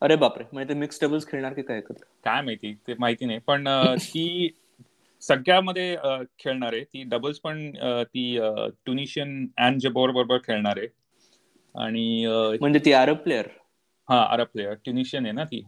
अरे 0.02 0.16
बापरे 0.16 0.44
म्हणजे 0.54 0.74
ते 0.74 0.80
मिक्स 0.80 1.00
डबल्स 1.02 1.28
खेळणार 1.28 1.54
की 1.54 1.62
काय 1.62 1.78
एकत्र? 1.78 2.04
काय 2.24 2.42
माहिती 2.42 2.74
ते 2.88 2.94
माहिती 3.00 3.26
नाही 3.26 3.40
पण 3.40 3.68
ती 4.14 4.50
सगळ्यामध्ये 5.22 5.96
खेळणार 6.40 6.74
आहे 6.74 6.84
ती 6.84 7.04
डबल्स 7.04 7.40
पण 7.40 7.70
ती 8.04 8.38
ट्युनिशियन 8.86 9.46
अँड 9.58 9.80
जबोर 9.80 10.12
बरोबर 10.12 10.38
खेळणार. 10.38 10.78
आहे 10.78 10.88
आणि 11.76 12.26
म्हणजे 12.62 12.80
ती 12.86 12.92
अरब 12.92 13.16
प्लेअर 13.16 13.48
हा 14.08 14.24
अरब 14.32 14.48
प्लेअर 14.54 14.74
ट्युनिशियन 14.74 15.26
आहे 15.26 15.34
ना 15.34 15.44
ती. 15.44 15.62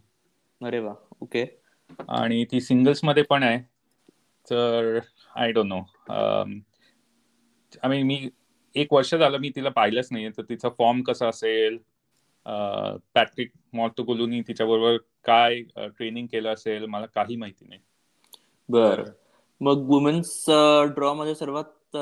अरे 0.62 0.80
वा 0.80 0.94
ओके 1.22 1.46
आणि 2.10 2.44
ती 2.52 2.62
सिंगल्समध्ये 2.62 3.24
पण 3.24 3.44
आहे. 3.44 3.58
तर 4.48 5.00
I 5.36 5.52
don't 5.52 5.68
know 5.68 5.82
I 7.84 7.90
mean 7.90 8.06
मी 8.08 8.30
एक 8.76 8.94
वर्ष 8.94 9.14
झालं 9.16 9.38
मी 9.38 9.50
तिला 9.50 9.70
पाहिलंच 9.70 10.08
नाही 10.12 10.30
तर 10.30 10.44
तिचा 10.50 10.70
फॉर्म 10.70 11.02
कसा 11.02 11.28
असेल? 11.28 11.78
पॅट्रिक 13.14 13.52
मॉर्टोगोलूनी 13.74 14.42
तिच्याबरोबर 14.42 14.98
काय 15.26 15.62
ट्रेनिंग 15.78 16.28
केलं 16.28 16.54
असेल? 16.54 16.86
मला 16.86 17.06
काही 17.06 17.36
माहिती 17.36 17.68
नाही. 17.68 17.80
बर. 18.70 19.04
मग 19.62 19.86
वुमेन्स 19.88 20.44
ड्रॉ 20.96 21.14
मध्ये 21.14 21.36
सर्वात 21.36 21.98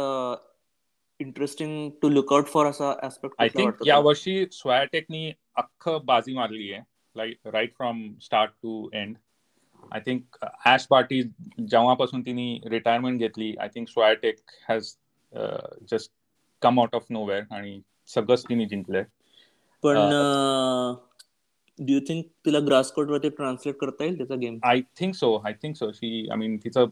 interesting 1.19 1.89
to 2.01 2.10
look out 2.10 2.45
for 2.45 2.65
असा 2.65 2.93
ऍस्पेक्ट 3.04 3.36
आय 3.41 3.47
थिंक 3.47 3.88
या 3.88 3.99
वर्षी 3.99 4.45
स्वॅटेकनी 4.51 5.32
अख्खं 5.56 5.99
बाजी 6.06 6.34
मारली 6.34 6.71
आहे 6.71 6.82
like 7.15 7.47
right 7.47 7.73
from 7.78 8.08
start 8.21 8.51
to 8.63 8.89
end 8.93 9.15
I 9.91 9.99
think 9.99 10.38
Ash 10.65 10.86
Barty 10.88 11.21
जेव्हापासून 11.23 12.21
तिने 12.21 12.60
रिटायरमेंट 12.65 13.19
घेतली 13.19 13.56
I 13.60 13.67
think 13.67 13.88
Swiatek 13.89 14.39
has 14.69 14.93
just 15.89 16.12
come 16.62 16.80
out 16.80 16.95
of 16.95 17.06
nowhere 17.26 17.43
आणि 17.52 17.80
सगळंच 18.10 18.43
तिने 18.50 18.65
जिंकलंय. 18.65 19.04
पण 19.84 19.98
डू 21.80 21.93
यू 21.93 22.00
थिंक 22.08 22.26
तिला 22.45 22.60
ग्रासकोट 22.67 23.10
वरती 23.10 23.30
ट्रान्सलेट 23.30 23.76
करता 23.78 24.04
येईल 24.04 24.17
त्याचा 24.17 24.36
game 24.36 24.58
I 24.63 24.82
think 25.00 25.15
so 25.15 25.34
I 25.38 25.54
think 25.54 25.76
so 25.76 25.91
she 25.91 26.28
I 26.32 26.38
mean 26.38 26.58
तिचं 26.58 26.86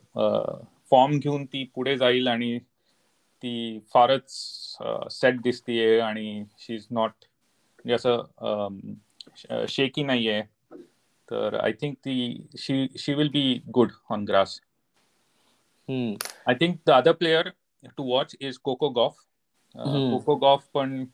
फॉर्म 0.91 1.17
घेऊन 1.19 1.45
ती 1.45 1.63
पुढे 1.75 1.95
जाईल 1.97 2.27
आणि 2.27 2.57
ती 3.43 3.79
फारच 3.93 4.31
सेट 5.11 5.41
दिसतीये 5.41 5.99
आणि 5.99 6.43
शी 6.59 6.75
इज 6.75 6.87
नॉट 6.91 7.25
म्हणजे 7.85 7.93
असं 7.93 9.65
शेकी 9.69 10.03
नाहीये. 10.03 10.41
तर 11.31 11.55
आय 11.55 11.71
थिंक 11.71 11.95
ती 11.97 12.47
she 12.57 12.87
she 12.99 13.13
will 13.13 13.29
be 13.29 13.43
good 13.73 13.91
on 14.09 14.23
grass 14.23 14.59
I 16.47 16.55
think 16.55 16.77
the 16.87 16.91
other 16.91 17.11
player 17.13 17.49
to 17.97 18.03
watch 18.03 18.35
is 18.41 18.57
Coco 18.57 18.89
Gauff. 18.89 19.15
Coco 19.75 20.35
Gauff 20.35 20.67
पण 20.73 21.05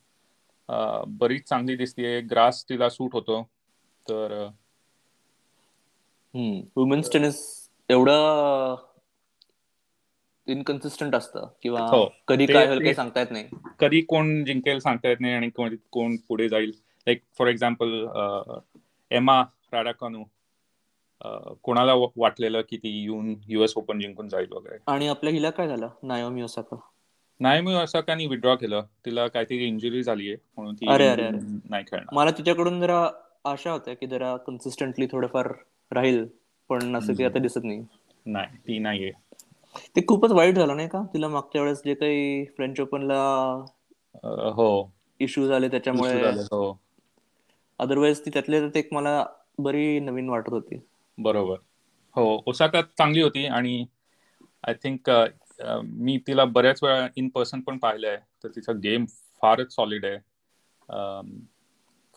अं, 0.69 1.03
बरीच 1.07 1.47
चांगली 1.49 1.75
दिसतीये. 1.75 2.21
ग्रास 2.21 2.63
तिला 2.69 2.89
सूट 2.89 3.13
होतो. 3.13 3.41
तर 4.09 4.47
वुमेन्स 6.75 7.11
टेनिस 7.13 7.69
एवढं 7.89 8.75
इनकन्सिस्टंट 10.47 11.15
असतं 11.15 11.47
किंवा 11.61 11.81
हो. 11.81 12.07
कधी 12.27 12.45
काय 12.45 12.67
होईल 12.67 12.79
काही 12.79 12.93
सांगता 12.93 13.19
येत 13.19 13.31
नाही. 13.31 13.47
कधी 13.79 14.01
कोण 14.01 14.43
जिंकेल 14.45 14.79
सांगता 14.79 15.09
येत 15.09 15.17
नाही 15.19 15.33
आणि 15.33 15.49
कोण 15.49 15.75
कोण 15.91 16.15
पुढे 16.27 16.49
जाईल. 16.49 16.71
Like 17.07 17.21
for 17.37 17.47
example 17.47 18.05
Emma 19.11 19.41
Raducanu 19.71 20.23
कोणाला 21.63 21.93
वाटलेलं 22.17 22.61
की 22.61 22.77
ती 22.77 22.89
येऊन 23.03 23.35
युएस 23.47 23.73
ओपन 23.75 23.99
जिंकून 23.99 24.29
जाईल 24.29 24.51
वगैरे. 24.51 24.77
आणि 24.87 25.07
आपल्या 25.07 25.33
हिला 25.33 25.49
काय 25.49 25.67
झालं? 25.67 25.89
नायोमी 26.03 26.41
ओसाका 26.41 26.75
नाही 27.39 27.61
मी 27.61 27.73
असं 27.73 28.01
काही 28.01 28.27
विड्रॉ 28.27 28.55
केलं. 28.55 28.81
तिला 29.05 29.27
काहीतरी 29.27 29.57
इंजुरी 29.57 30.03
झालीये 30.03 30.35
म्हणून 30.57 30.75
ती 30.75 30.89
अरे, 30.89 31.07
अरे, 31.07 31.23
अरे. 31.23 31.37
नाही 31.69 31.83
खेळणार. 31.83 32.15
मला 32.15 32.31
तिच्याकडून 32.31 32.79
जरा 32.79 33.09
आशा 33.45 33.71
होत्या 33.71 33.93
की 33.93 34.07
जरा 34.07 34.37
कन्सिस्टंटली 34.37 35.07
थोडंफार 35.11 35.53
राहील 35.91 36.25
पण 36.69 36.95
असं 36.95 37.13
काही 37.13 37.25
आता 37.25 37.39
दिसत 37.39 37.59
नाही. 37.63 37.85
नाही 38.25 38.57
ती 38.57 38.79
नाहीये. 38.79 39.11
ते 39.95 40.01
खूपच 40.07 40.31
वाईट 40.31 40.55
झालं 40.55 40.75
नाही 40.75 40.87
का? 40.87 41.01
तिला 41.13 41.27
मागच्या 41.27 41.61
वेळेस 41.61 41.81
जे 41.85 41.93
काही 41.93 42.45
फ्रेंच 42.45 42.79
ओपनला 42.79 43.21
हो. 44.55 44.93
इश्यू 45.19 45.47
झाले 45.47 45.67
त्याच्यामुळे 45.67 46.21
झाले, 46.21 46.41
हो. 46.41 46.79
अदरवाईज 47.79 48.25
ती 48.25 48.29
त्यातल्या 48.29 48.59
त्यात 48.59 48.77
एक 48.77 48.93
मला 48.93 49.25
बरी 49.57 49.99
नवीन 49.99 50.29
वाटत 50.29 50.49
होती. 50.49 50.79
बरोबर. 51.19 51.57
हो 52.15 52.43
ओसाका 52.47 52.81
चांगली 52.81 53.21
होती 53.21 53.45
आणि 53.45 53.85
आय 54.67 54.73
थिंक 54.73 55.11
मी 55.83 56.17
तिला 56.27 56.45
बऱ्याच 56.45 56.83
वेळा 56.83 57.07
इन 57.15 57.29
पर्सन 57.29 57.59
पण 57.59 57.77
पाहिलंय. 57.77 58.17
तर 58.43 58.47
तिचा 58.47 58.73
गेम 58.73 59.05
फारच 59.41 59.75
सॉलिड 59.75 60.05
आहे. 60.05 60.15
अं, 60.89 61.39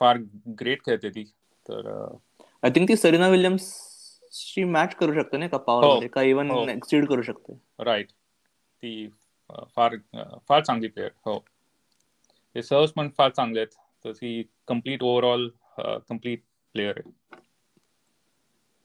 फार 0.01 0.19
ग्रेट 0.61 0.85
खेळते 0.87 1.11
ती. 1.11 1.25
तर 1.69 2.15
आय 2.63 2.71
थिंक 2.71 2.89
ती 2.89 2.97
सरीना 2.97 3.29
विल्यम्स 3.29 3.75
ची 4.33 4.65
मॅच 4.65 4.95
करू 4.95 5.15
शकते 5.15 5.37
नाही 5.37 5.51
का? 5.51 5.57
पॉवर 5.57 6.07
का 6.07 6.23
इव्हन. 6.23 6.51
एक्सिड 6.69 7.09
करू 7.09 7.23
शकते. 7.23 7.53
राईट 7.79 8.11
ती 8.83 9.09
फार 9.77 9.97
फार 10.49 10.65
चांगली 10.65 10.89
प्लेअर 10.89 11.11
हो. 11.25 11.39
ते 12.55 12.63
सर्व्स 12.63 12.93
पण 12.93 13.09
फार 13.19 13.31
चांगले 13.31 13.61
आहेत. 13.61 13.75
तर 14.05 14.13
ती 14.13 14.43
कंप्लीट 14.69 15.03
ओव्हरऑल 15.03 15.49
कंप्लीट 15.79 16.43
प्लेअर 16.73 16.93
आहे. 16.97 17.11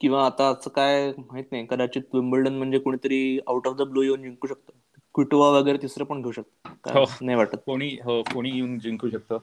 किंवा 0.02 0.26
आता 0.26 0.48
असं 0.52 0.70
काय 0.72 1.12
माहीत 1.20 1.46
नाही 1.52 1.66
कदाचित 1.70 2.16
विम्बल्डन 2.16 2.54
म्हणजे 2.54 2.80
कोणीतरी 2.80 3.40
आउट 3.48 3.68
ऑफ 3.68 3.76
द 3.78 3.88
ब्लू 3.90 4.02
येऊन 4.02 4.22
जिंकू 4.24 4.48
शकतो. 4.48 4.72
क्विटोवा 5.16 5.50
वगैरे 5.52 5.78
तिसरं 5.78 6.06
पण 6.06 6.22
घेऊ 6.22 6.32
शकतो. 6.32 6.54
हो. 6.90 7.06
नाही 7.22 7.38
वाटत. 7.38 7.64
कोणी 7.66 7.90
हो 8.00 8.22
कोणी 8.26 8.50
येऊन 8.52 8.78
जिंकू 8.80 9.10
शकतं. 9.10 9.38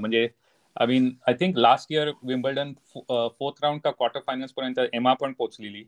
म्हणजे 0.00 0.28
I 0.76 0.86
mean 0.86 1.10
I 1.28 1.34
think 1.34 1.56
last 1.58 1.92
year 1.92 2.10
Wimbledon 2.24 2.72
fourth 2.96 3.62
round 3.62 3.80
का 3.80 3.90
क्वार्टर 3.92 4.20
फायनल्स 4.26 4.52
पर्यंत 4.52 4.78
एमा 4.92 5.14
पण 5.16 5.32
पोहोचलेली. 5.34 5.84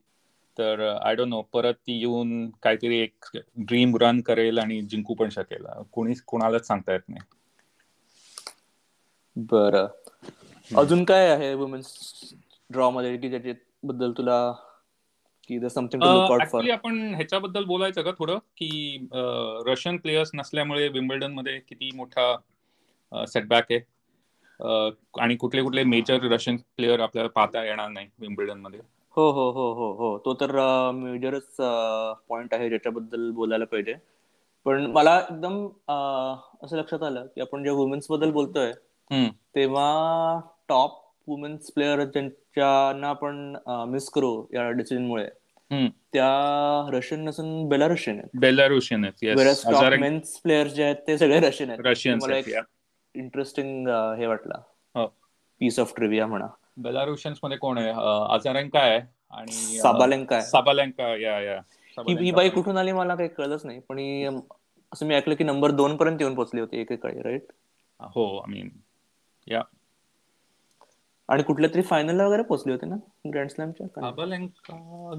तर 0.56 0.80
आय 0.82 1.14
डोंट 1.16 1.28
नो 1.28 1.40
परत 1.48 1.74
ती 1.78 1.92
येऊन 1.94 2.30
काहीतरी 2.62 2.98
एक 2.98 3.36
ड्रीम 3.62 3.96
रन 3.98 4.20
करेल 4.22 4.58
आणि 4.58 4.80
जिंकू 4.84 5.14
पण 5.16 5.28
शकेल. 5.30 5.66
कोणी 5.92 6.14
कोणालाच 6.26 6.66
सांगता 6.66 6.92
येत 6.92 7.08
नाही. 7.08 7.20
बरं. 9.36 9.88
अजून 10.70 11.04
काय 11.04 11.28
आहे 11.28 11.52
वुमेन्स 11.54 12.32
ड्रॉ 12.70 12.90
मध्ये 12.90 13.16
की 13.18 13.30
त्याच्या 13.30 13.52
बद्दल 13.82 14.12
तुला 14.12 14.38
की 15.44 15.58
the 15.58 15.66
something 15.66 16.02
to 16.02 16.08
look 16.08 16.20
out 16.22 16.28
for 16.30 16.40
actually 16.42 16.70
आपण 16.70 17.14
ह्याच्याबद्दल 17.14 17.64
बोलायचं 17.64 18.02
का 18.02 18.10
थोडं? 18.18 18.38
की 18.56 19.08
रशियन 19.68 19.96
प्लेयर्स 19.96 20.30
नसल्यामुळे 20.34 20.88
विम्बल्डनमध्ये 20.88 21.58
किती 21.58 21.90
मोठा 21.96 22.34
सेटबॅक 23.12 23.66
आहे. 23.70 23.80
आणि 25.20 25.36
कुठले 25.36 25.62
कुठले 25.62 25.82
मेजर 25.84 26.26
रशियन 26.32 26.56
प्लेअर 26.76 27.00
आपल्याला 27.00 27.28
पाहता 27.28 27.64
येणार 27.64 27.88
नाही 27.90 28.06
विम्बल्डनमध्ये 28.20 28.80
हो 29.16 29.30
हो 29.32 29.50
हो 29.52 29.72
हो 29.74 29.92
हो. 29.92 30.18
तो 30.18 30.34
तर 30.34 30.50
मेजरच 30.94 31.56
पॉइंट 32.28 32.54
आहे 32.54 32.68
ज्याच्याबद्दल 32.68 33.30
बोलायला 33.30 33.64
पाहिजे. 33.64 33.94
पण 34.66 34.86
मला 34.92 35.18
एकदम 35.20 35.66
असं 36.64 36.76
लक्षात 36.76 37.02
आलं 37.02 37.26
की 37.34 37.40
आपण 37.40 37.64
जेव्हा 37.64 37.82
वुमेन्सबद्दल 37.82 38.30
बोलतोय. 38.32 38.72
तेव्हा 39.54 40.40
टॉप 40.68 41.00
वुमेन्स 41.28 41.70
प्लेअर 41.72 42.04
ज्यांना 42.56 43.08
आपण 43.08 43.56
मिस 43.66 44.08
करू 44.10 44.44
या 44.54 44.70
डिसिजनमुळे. 44.70 45.28
त्या 46.12 46.90
रशियन 46.92 47.24
नसून 47.24 47.68
बेलारशियन 47.68 48.18
आहेत. 48.18 48.38
बेलारुशियन 48.40 49.04
आहेत 49.04 49.98
मेन्स 50.00 50.36
प्लेयर्स 50.36 50.72
जे 50.72 50.84
आहेत 50.84 50.96
ते 51.08 51.18
सगळे 51.18 51.40
रशियन 51.40 51.70
आहेत. 51.70 52.22
मला 52.22 52.36
एक 52.36 52.48
yeah. 52.48 52.64
इंटरेस्टिंग 53.14 53.88
हे 54.18 54.26
वाटलं. 54.26 55.06
पीस 55.60 55.78
ऑफ 55.80 55.92
ट्रिव्हिया 55.96 56.26
म्हणा. 56.26 56.46
बेलारुशियन्समध्ये 56.76 57.56
कोण 57.58 57.78
आहे? 57.78 57.92
अजारेंका 58.34 58.80
आहे 58.80 59.00
आणि 59.30 59.78
साबालेंका 59.78 60.36
आहे. 60.36 60.44
साबालेंका 60.46 61.08
या 61.16 61.40
या 61.40 61.58
ही 61.98 62.30
बाई. 62.30 62.48
कुठून 62.48 62.76
आली 62.76 62.92
मला 62.92 63.14
काही 63.14 63.28
कळलंच 63.28 63.66
नाही. 63.66 63.80
पण 63.88 63.98
असं 64.92 65.06
मी 65.06 65.14
ऐकलं 65.14 65.34
की 65.34 65.44
नंबर 65.44 65.70
दोन 65.70 65.96
पर्यंत 65.96 66.18
येऊन 66.20 66.34
पोहोचली 66.34 66.60
होती 66.60 66.80
एकेकाळी 66.80 67.22
राईट 67.22 67.46
हो 68.00 68.38
आय 68.38 68.52
मीन 68.52 68.68
आणि 71.32 71.42
कुठल्या 71.42 71.68
तरी 71.74 71.82
फायनलला 71.82 72.26
वगैरे 72.26 72.42
पोहोचली 72.42 72.72
होती 72.72 72.86
ना? 72.86 72.96
ग्रँड 73.32 73.50
स्लॅमच्या 73.50 73.86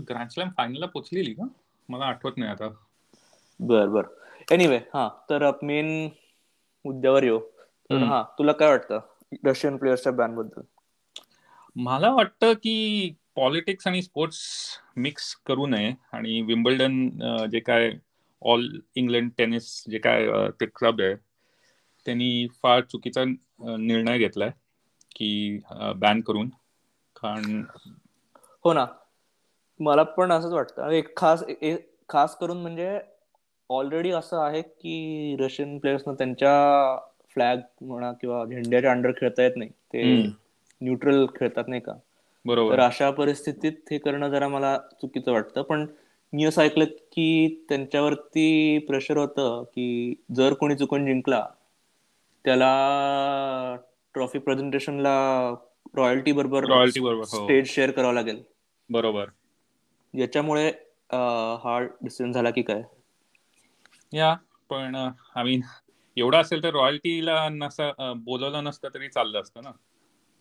ग्रँड 0.10 0.30
स्लॅम 0.30 0.50
फायनलला 0.58 0.86
पोहोचलेली 0.86 1.34
का? 1.34 1.44
मला 1.90 2.06
आठवत 2.06 2.38
नाही 2.38 2.52
आता. 2.52 2.68
बर 3.60 3.88
बर. 3.88 4.04
एनिवे 4.52 4.78
हा 4.94 5.08
तर 5.30 5.50
मेन 5.64 6.10
मुद्द्यावर 6.86 7.24
येऊ. 7.24 7.40
तर. 7.40 8.04
हा 8.04 8.22
तुला 8.40 8.52
काय 8.52 8.70
वाटतं 8.70 9.00
रशियन 9.46 9.78
प्लेयर्सच्या 9.78 10.12
बॅनबद्दल? 10.12 10.62
मला 11.76 12.10
वाटतं 12.14 12.54
की 12.54 13.14
पॉलिटिक्स 13.36 13.88
आणि 13.88 14.02
स्पोर्ट्स 14.02 14.40
मिक्स 14.98 15.34
करू 15.46 15.66
नये. 15.68 15.94
आणि 16.12 16.42
विम्बल्डन 16.42 17.10
जे 17.52 17.60
काय 17.60 17.92
ऑल 18.42 18.68
इंग्लंड 18.96 19.32
टेनिस 19.38 19.84
जे 19.90 19.98
काय 19.98 20.28
ते 20.62 20.66
क्लब 20.66 21.02
आहे 21.02 21.16
त्यांनी 22.06 22.48
फार 22.64 22.82
चुकीचा 22.82 23.24
निर्णय 23.26 24.18
घेतलाय. 24.18 24.52
की 25.16 25.60
बॅन 25.96 26.22
करून. 26.22 26.50
कारण 27.16 27.64
हो 28.64 28.74
ना. 28.74 28.86
मला 29.80 30.04
पण 30.04 30.32
असंच 30.32 30.54
वाटतं. 30.54 30.90
एक 30.90 31.18
खास 31.18 31.44
ए- 31.62 31.78
खास 32.10 32.38
करून 32.38 32.62
म्हणजे 32.62 33.00
ऑलरेडी 33.70 34.12
असं 34.12 34.38
आहे 34.38 34.62
की 34.62 35.36
रशियन 35.40 35.78
प्लेयर्सना 35.78 36.14
त्यांच्या 36.14 36.98
फ्लॅग 37.30 37.58
म्हणा 37.82 38.12
किंवा 38.12 38.46
झेंड्याच्या 38.46 38.92
अंडर 38.92 39.12
खेळता 39.12 39.44
येत 39.44 39.52
नाही. 39.56 39.70
ते. 39.70 40.04
न्यूट्रल 40.82 41.26
खेळतात 41.26 41.64
नाही 41.68 41.82
का? 41.82 41.94
बरोबर. 42.46 42.76
तर 42.76 42.80
अशा 42.80 43.12
परिस्थितीत 43.12 43.74
हे 43.92 43.98
करणं 43.98 44.30
जरा 44.30 44.48
मला 44.48 44.78
चुकीचं 44.78 45.32
वाटतं. 45.32 45.62
पण 45.62 45.86
मी 46.34 46.46
असं 46.46 46.62
ऐकलं 46.62 46.86
की 46.86 47.66
त्यांच्यावरती 47.70 48.78
प्रेशर 48.78 49.18
होतं 49.18 49.64
की 49.64 50.16
जर 50.36 50.54
कोणी 50.54 50.76
चुकून 50.76 51.06
जिंकला 51.06 51.48
त्याला 52.46 53.78
ट्रॉफी 54.14 54.40
प्रेझेंटेशनला 54.40 55.14
रॉयल्टी 55.96 56.32
बरोबर 56.32 56.64
Royalty 56.64 57.02
बरोबर, 57.04 57.20
हो. 57.20 57.24
स्टेज 57.24 57.68
शेअर 57.68 57.92
करावं 57.92 58.14
लागेल. 58.14 58.42
बरोबर. 58.90 59.26
याच्यामुळे 60.14 60.68
हा 61.64 61.80
डिसिजन 62.02 62.32
झाला 62.32 62.50
की 62.50 62.62
काय? 62.62 62.82
या 64.14 64.34
पण 64.70 64.96
आय 64.96 65.44
मीन 65.44 65.62
एवढं 66.18 66.38
असेल 66.38 66.64
तर 66.64 66.74
रॉयल्टीला 66.74 67.48
नसं 67.50 68.14
बोलवलं 68.18 68.64
नसतं 68.64 68.90
तरी 68.94 69.08
चाललं 69.08 69.42
असतं 69.42 69.64
ना? 69.64 69.72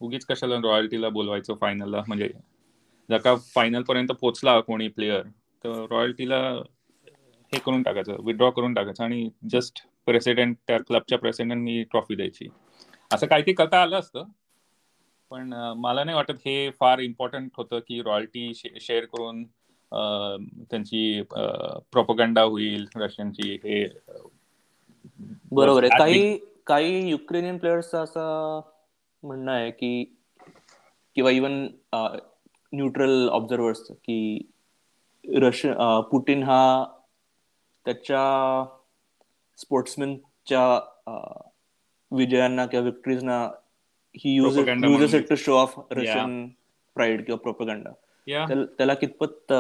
उगीच 0.00 0.24
कशाला 0.26 0.56
रॉयल्टीला 0.56 1.08
बोलवायचं 1.08 1.54
फायनलला 1.54 2.02
म्हणजे 2.08 2.28
जर 3.11 3.18
का 3.18 3.35
फायनल 3.54 3.82
पर्यंत 3.82 4.08
पोहोचला 4.08 4.61
कोणी 4.61 4.88
प्लेअर 4.88 5.22
तर 5.64 5.87
रॉयल्टीला 5.90 6.38
हे 7.52 7.58
करून 7.58 7.82
टाकायचं 7.82 8.16
विड्रॉ 8.24 8.50
करून 8.50 8.74
टाकायचं 8.74 9.04
आणि 9.04 9.28
जस्ट 9.50 9.82
प्रेसिडेंट 10.06 10.56
त्या 10.66 10.78
क्लबच्या 10.78 11.18
प्रेसिडेंटनी 11.18 11.82
ट्रॉफी 11.82 12.14
द्यायची. 12.14 12.48
असं 13.14 13.27
काहीतरी 13.27 13.53
करता 13.53 13.83
आलं 13.83 13.98
असतं. 13.98 14.25
पण 15.31 15.53
मला 15.77 16.05
नाही 16.05 16.14
वाटत 16.16 16.35
हे 16.46 16.70
फार 16.70 16.98
इम्पॉर्टंट 16.98 17.51
होतं 17.57 17.79
की 17.79 18.03
रॉयल्टी 18.03 18.53
शेअर 18.55 19.05
करून 19.05 19.44
त्यांची 20.64 21.22
प्रोपगंडा 21.92 22.42
होईल 22.42 22.87
रशियनची 22.96 23.55
हे 23.64 23.85
बरोबर 25.53 25.83
आहे. 25.83 25.98
काही 25.98 26.38
काही 26.66 27.09
युक्रेनियन 27.11 27.59
प्लेयर्सचं 27.59 28.03
असं 28.05 28.61
म्हणणं 29.22 29.53
आहे 29.53 29.70
की 29.70 30.05
किंवा 31.16 31.31
इवन 31.31 31.66
न्यूट्रल 32.72 33.29
ऑब्झर्वर्स 33.29 33.81
की 33.90 34.48
रशिया 35.25 35.72
अं, 35.72 36.01
पुटिन 36.03 36.42
हा 36.42 36.85
त्याच्या 37.87 38.22
स्पोर्ट्समॅनच्या 39.59 40.62
विजयांना 42.16 42.66
किंवा 42.66 42.85
विक्ट्रीजना 42.85 43.44
he 44.16 44.35
uses. 44.35 45.14
It 45.14 45.29
to 45.29 45.35
show 45.37 45.55
off 45.55 45.75
Russian 45.90 46.48
pride 46.94 47.25
किंवा 47.25 47.38
प्रोपगंडा 47.38 47.90
त्याला 48.79 48.94
कितपत 48.94 49.53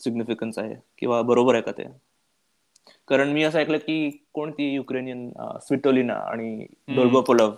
सिग्निफिकन्स 0.00 0.58
आहे? 0.58 0.74
किंवा 0.98 1.22
बरोबर 1.22 1.54
आहे 1.54 1.62
का 1.62 1.72
ते? 1.72 1.84
कारण 3.08 3.28
मी 3.28 3.42
असं 3.42 3.58
ऐकलं 3.58 3.78
की 3.78 4.10
कोणती 4.32 4.74
युक्रेनियन 4.74 5.30
स्विटोलिना 5.62 6.14
आणि 6.14 6.66
डोल्गोपोलव 6.88 7.50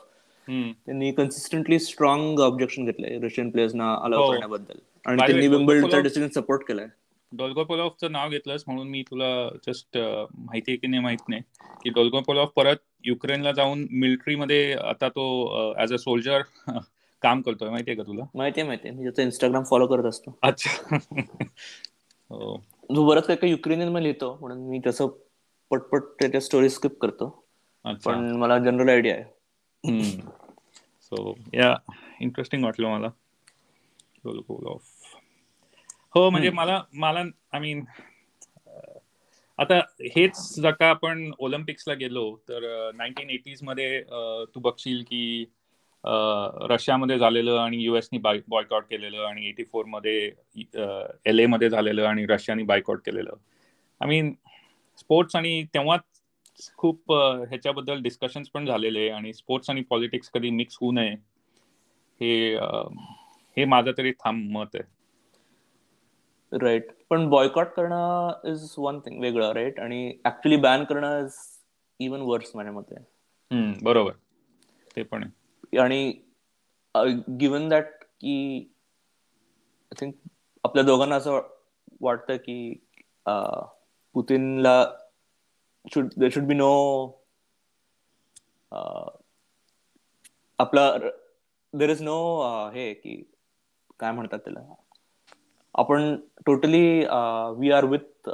त्यांनी 0.48 1.12
कन्सिस्टंटली 1.12 1.78
स्ट्रॉंग 1.78 2.38
ऑब्जेक्शन 2.38 2.84
घेतलंय 2.84 3.18
रशियन 3.18 3.50
प्लेयर्सना 3.50 3.94
अलाउ 4.02 4.22
हो. 4.22 4.30
करण्याबद्दल. 4.30 4.78
आणि 5.06 5.22
त्यांनी 5.26 5.46
विम्बल्डचा 5.48 5.98
डिसिजन 6.00 6.28
सपोर्ट 6.28 6.62
केलाय. 6.68 6.86
डोल्गोपोलॉफचं 7.32 8.12
नाव 8.12 8.30
घेतलंस 8.30 8.64
म्हणून 8.66 8.88
मी 8.88 9.02
तुला 9.02 9.48
जस्ट 9.66 9.98
माहिती 9.98 10.70
आहे 10.70 10.76
की 10.76 10.86
नाही 10.86 11.02
माहीत 11.02 11.28
नाही. 11.28 11.42
की 11.82 11.90
डोल्गोपोलॉफ 11.90 12.48
परत 12.56 12.76
युक्रेनला 13.04 13.52
जाऊन 13.52 13.86
मिलिटरीमध्ये 13.90 14.72
आता 14.74 15.08
तो 15.08 15.74
ऍज 15.82 15.92
अ 15.92 15.96
सोल्जर 15.96 16.40
काम 17.22 17.40
करतोय 17.40 17.68
माहितीये 17.70 17.96
का 17.96 18.02
तुला? 18.02 18.24
माहितीये 18.34 18.66
माहितीये 18.66 18.94
मी 18.94 19.02
त्याचा 19.02 19.22
इंस्टाग्राम 19.22 19.62
फॉलो 19.62 19.86
करत 19.86 20.04
असतो. 20.04 20.38
अच्छा. 20.42 20.96
हो. 22.30 22.56
जो 22.94 23.06
बरंच 23.06 23.26
काही 23.26 23.50
युक्रेनियनमध्ये 23.50 24.02
लिहितो 24.02 24.36
म्हणून 24.40 24.58
मी 24.58 24.80
तसं 24.86 25.06
पटपट 25.70 26.02
त्याच्या 26.02 26.40
स्टोरी 26.40 26.70
स्किप 26.70 26.98
करतो. 26.98 27.28
पण 27.84 28.30
मला 28.36 28.58
जनरल 28.58 28.88
आयडिया 28.88 29.14
आहे. 29.14 29.24
सो 31.00 31.34
या 31.54 31.74
इंटरेस्टिंग 32.20 32.64
वाटलं 32.64 32.88
मला. 32.88 33.08
डोल्गोपोलॉफ 34.24 34.99
हो 36.14 36.28
म्हणजे. 36.30 36.50
मला 36.50 36.82
मला 36.94 37.20
आय 37.52 37.60
मीन 37.60 37.84
आता 39.58 39.78
हेच 40.06 40.36
जर 40.56 40.70
का 40.72 40.88
आपण 40.90 41.30
ऑलिम्पिक्सला 41.40 41.94
गेलो 41.94 42.24
तर 42.48 42.62
नाईन्टीन 42.94 43.30
एटीजमध्ये 43.30 44.00
तू 44.54 44.60
बघशील 44.60 45.02
की 45.02 45.44
रशियामध्ये 46.70 47.18
झालेलं 47.18 47.58
आणि 47.58 47.82
युएसनी 47.82 48.18
बॉयकॉट 48.18 48.84
केलेलं 48.90 49.24
आणि 49.24 49.48
एटी 49.48 49.64
फोरमध्ये 49.64 50.30
एल 51.26 51.38
ए 51.38 51.46
मध्ये 51.46 51.68
झालेलं 51.70 52.06
आणि 52.06 52.24
रशियानी 52.26 52.62
बायकॉट 52.62 53.00
केलेलं 53.06 53.34
आय 54.00 54.08
मीन 54.08 54.32
स्पोर्ट्स 54.98 55.36
आणि 55.36 55.62
तेव्हाच 55.74 56.00
खूप 56.78 57.12
ह्याच्याबद्दल 57.12 58.00
डिस्कशन्स 58.02 58.48
पण 58.48 58.66
झालेले 58.66 59.08
आणि 59.10 59.32
स्पोर्ट्स 59.32 59.70
आणि 59.70 59.82
पॉलिटिक्स 59.90 60.30
कधी 60.30 60.50
मिक्स 60.50 60.78
होऊ 60.80 60.92
नये 60.92 61.14
हे 62.20 62.54
हे 63.56 63.64
माझं 63.64 63.90
तरी 63.98 64.10
ठाम 64.14 64.42
मत 64.52 64.74
आहे 64.74 64.82
राईट 66.52 66.86
पण 67.10 67.28
बॉयकॉट 67.30 67.66
करणं 67.66 68.48
इज 68.50 68.74
वन 68.78 68.98
थिंग 68.98 69.20
वेगळं 69.20 69.52
राईट 69.52 69.80
आणि 69.80 70.14
ऍक्च्युली 70.24 70.56
बॅन 70.56 70.84
करणं 70.84 71.24
इज 71.24 71.32
इवन 72.00 72.20
वर्स 72.20 72.50
माझ्या 72.54 72.72
मते. 72.72 72.94
हम्म, 73.50 73.72
बरोबर. 73.82 74.12
ते 74.96 75.02
पण 75.02 75.22
आहे. 75.22 75.78
आणि 75.78 76.12
गिवन 77.40 77.68
दॅट 77.68 77.84
की 78.20 78.34
आय 79.92 80.00
थिंक 80.00 80.14
आपल्या 80.64 80.84
दोघांना 80.84 81.16
असं 81.16 81.40
वाटतं 82.00 82.36
की 82.36 82.72
पुतीनला 84.14 84.84
शुड 85.92 86.24
शुड 86.32 86.42
बी 86.42 86.54
नो 86.54 86.72
आपला 90.58 90.92
देर 91.72 91.90
इज 91.90 92.02
नो 92.02 92.16
हे 92.70 92.92
की 92.94 93.22
काय 94.00 94.12
म्हणतात 94.12 94.38
त्याला? 94.38 94.60
आपण 95.74 96.14
totally 96.46 96.82
we 97.58 97.70
are 97.72 97.84
with 97.84 98.28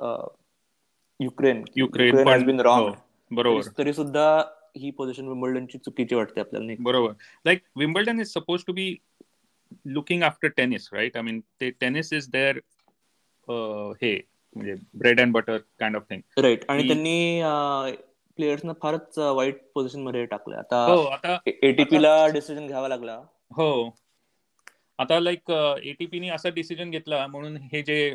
Ukraine 1.20 1.62
Ukraine 1.76 2.28
has 2.28 2.44
been 2.44 2.56
हो, 2.56 2.64
रॉंग 2.64 2.92
बरोबर. 3.30 3.68
तरी 3.78 3.92
सुद्धा 3.92 4.28
ही 4.76 4.90
पोझिशन 4.90 5.28
विम्बल्डनची 5.28 5.78
चुकीची 5.78 6.14
वाटते 6.14 6.40
आपल्याला? 6.40 6.74
बरोबर. 6.80 7.12
Like 7.46 7.62
Wimbledon 7.76 8.20
is 8.20 8.32
suppose 8.32 8.64
to 8.66 8.72
be 8.72 8.94
looking 9.86 10.22
after 10.22 10.48
tennis 10.56 10.88
right 10.92 11.16
I 11.16 11.22
mean 11.22 11.40
ते 11.60 11.70
टेनिस 11.80 12.12
इज 12.12 12.28
देअर 12.30 12.58
हे 14.02 14.16
म्हणजे 14.56 14.74
bread 14.94 15.20
and 15.20 15.32
butter 15.32 15.56
kind 15.80 15.96
of 15.96 16.02
thing 16.10 16.20
right 16.38 16.64
आणि 16.68 16.86
त्यांनी 16.88 17.42
प्लेयर्सना 18.36 18.72
फारच 18.82 19.18
वाईट 19.18 19.60
पोझिशनमध्ये 19.74 20.24
टाकलंय. 20.26 20.58
हो 20.58 21.02
आता 21.02 21.14
आता 21.14 21.38
एटीपी 21.46 22.02
ला 22.02 22.26
डिसिजन 22.28 22.66
घ्यावा 22.66 22.88
लागला. 22.88 23.20
हो. 23.56 23.96
आता 24.98 25.18
लाईक 25.20 25.50
एटीपीनी 25.50 26.28
असा 26.28 26.48
डिसिजन 26.48 26.90
घेतला 26.90 27.26
म्हणून 27.26 27.56
हे 27.72 27.82
जे 27.82 28.14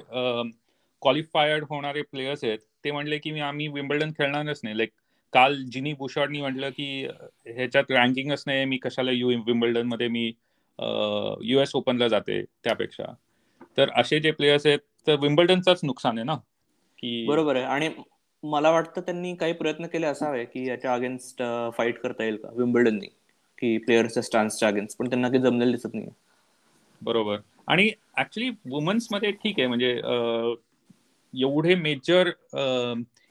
क्वालिफायड 1.02 1.64
होणारे 1.70 2.02
प्लेयर्स 2.02 2.44
आहेत 2.44 2.60
ते 2.84 2.92
म्हणले 2.92 3.18
की 3.18 3.32
मी 3.32 3.40
आम्ही 3.40 3.68
विम्बल्डन 3.68 4.12
खेळणारच 4.18 4.60
नाही. 4.64 4.78
लाईक 4.78 4.90
काल 5.34 5.56
जिनी 5.72 5.94
बुशार्डनी 5.94 6.42
म्हटलं 6.42 6.70
की 6.70 7.06
ह्याच्यात 7.48 7.92
रँकिंगच 7.92 8.44
नाही 8.48 8.66
मी 8.66 8.78
कशाला 8.78 9.12
यू 9.12 9.30
विम्बल्डनमध्ये 9.46 10.08
मी 10.08 10.26
युएस 11.44 11.76
ओपनला 11.76 12.08
जाते 12.08 12.42
त्यापेक्षा. 12.64 13.14
तर 13.78 13.90
असे 13.96 14.20
जे 14.20 14.32
प्लेयर्स 14.32 14.66
आहेत 14.68 14.80
तर 15.08 15.16
विम्बल्डनचाच 15.20 15.80
नुकसान 15.84 16.18
आहे 16.18 16.26
ना? 16.26 16.36
की 17.00 17.26
बरोबर 17.28 17.56
आहे. 17.56 17.66
आणि 17.66 17.90
मला 18.44 18.70
वाटतं 18.72 19.02
त्यांनी 19.02 19.34
काही 19.36 19.54
प्रयत्न 19.54 19.86
केले 19.86 20.06
असावे 20.08 20.44
की 20.46 20.68
याच्या 20.68 20.94
अगेन्स्ट 20.94 21.44
फाईट 21.78 22.00
करता 22.00 22.24
येईल 22.24 22.36
का 22.36 22.50
विम्बल्डननी 22.54 23.08
की 23.58 23.78
प्लेयर्सच्या 23.78 24.24
स्टान्सच्या 24.24 24.70
अगेन्स्ट 24.70 24.98
पण 25.00 25.10
त्यांना 25.10 25.28
काही 25.28 25.42
जमलेलं 25.42 25.72
दिसत 25.72 25.94
नाही 25.94 26.08
बरोबर. 27.02 27.38
आणि 27.68 27.90
ऍक्च्युली 28.20 28.50
वुमन्समध्ये 28.66 29.32
ठीक 29.34 29.60
आहे 29.60 29.68
म्हणजे 29.68 29.92
एवढे 31.34 31.76
मेजर 31.76 32.30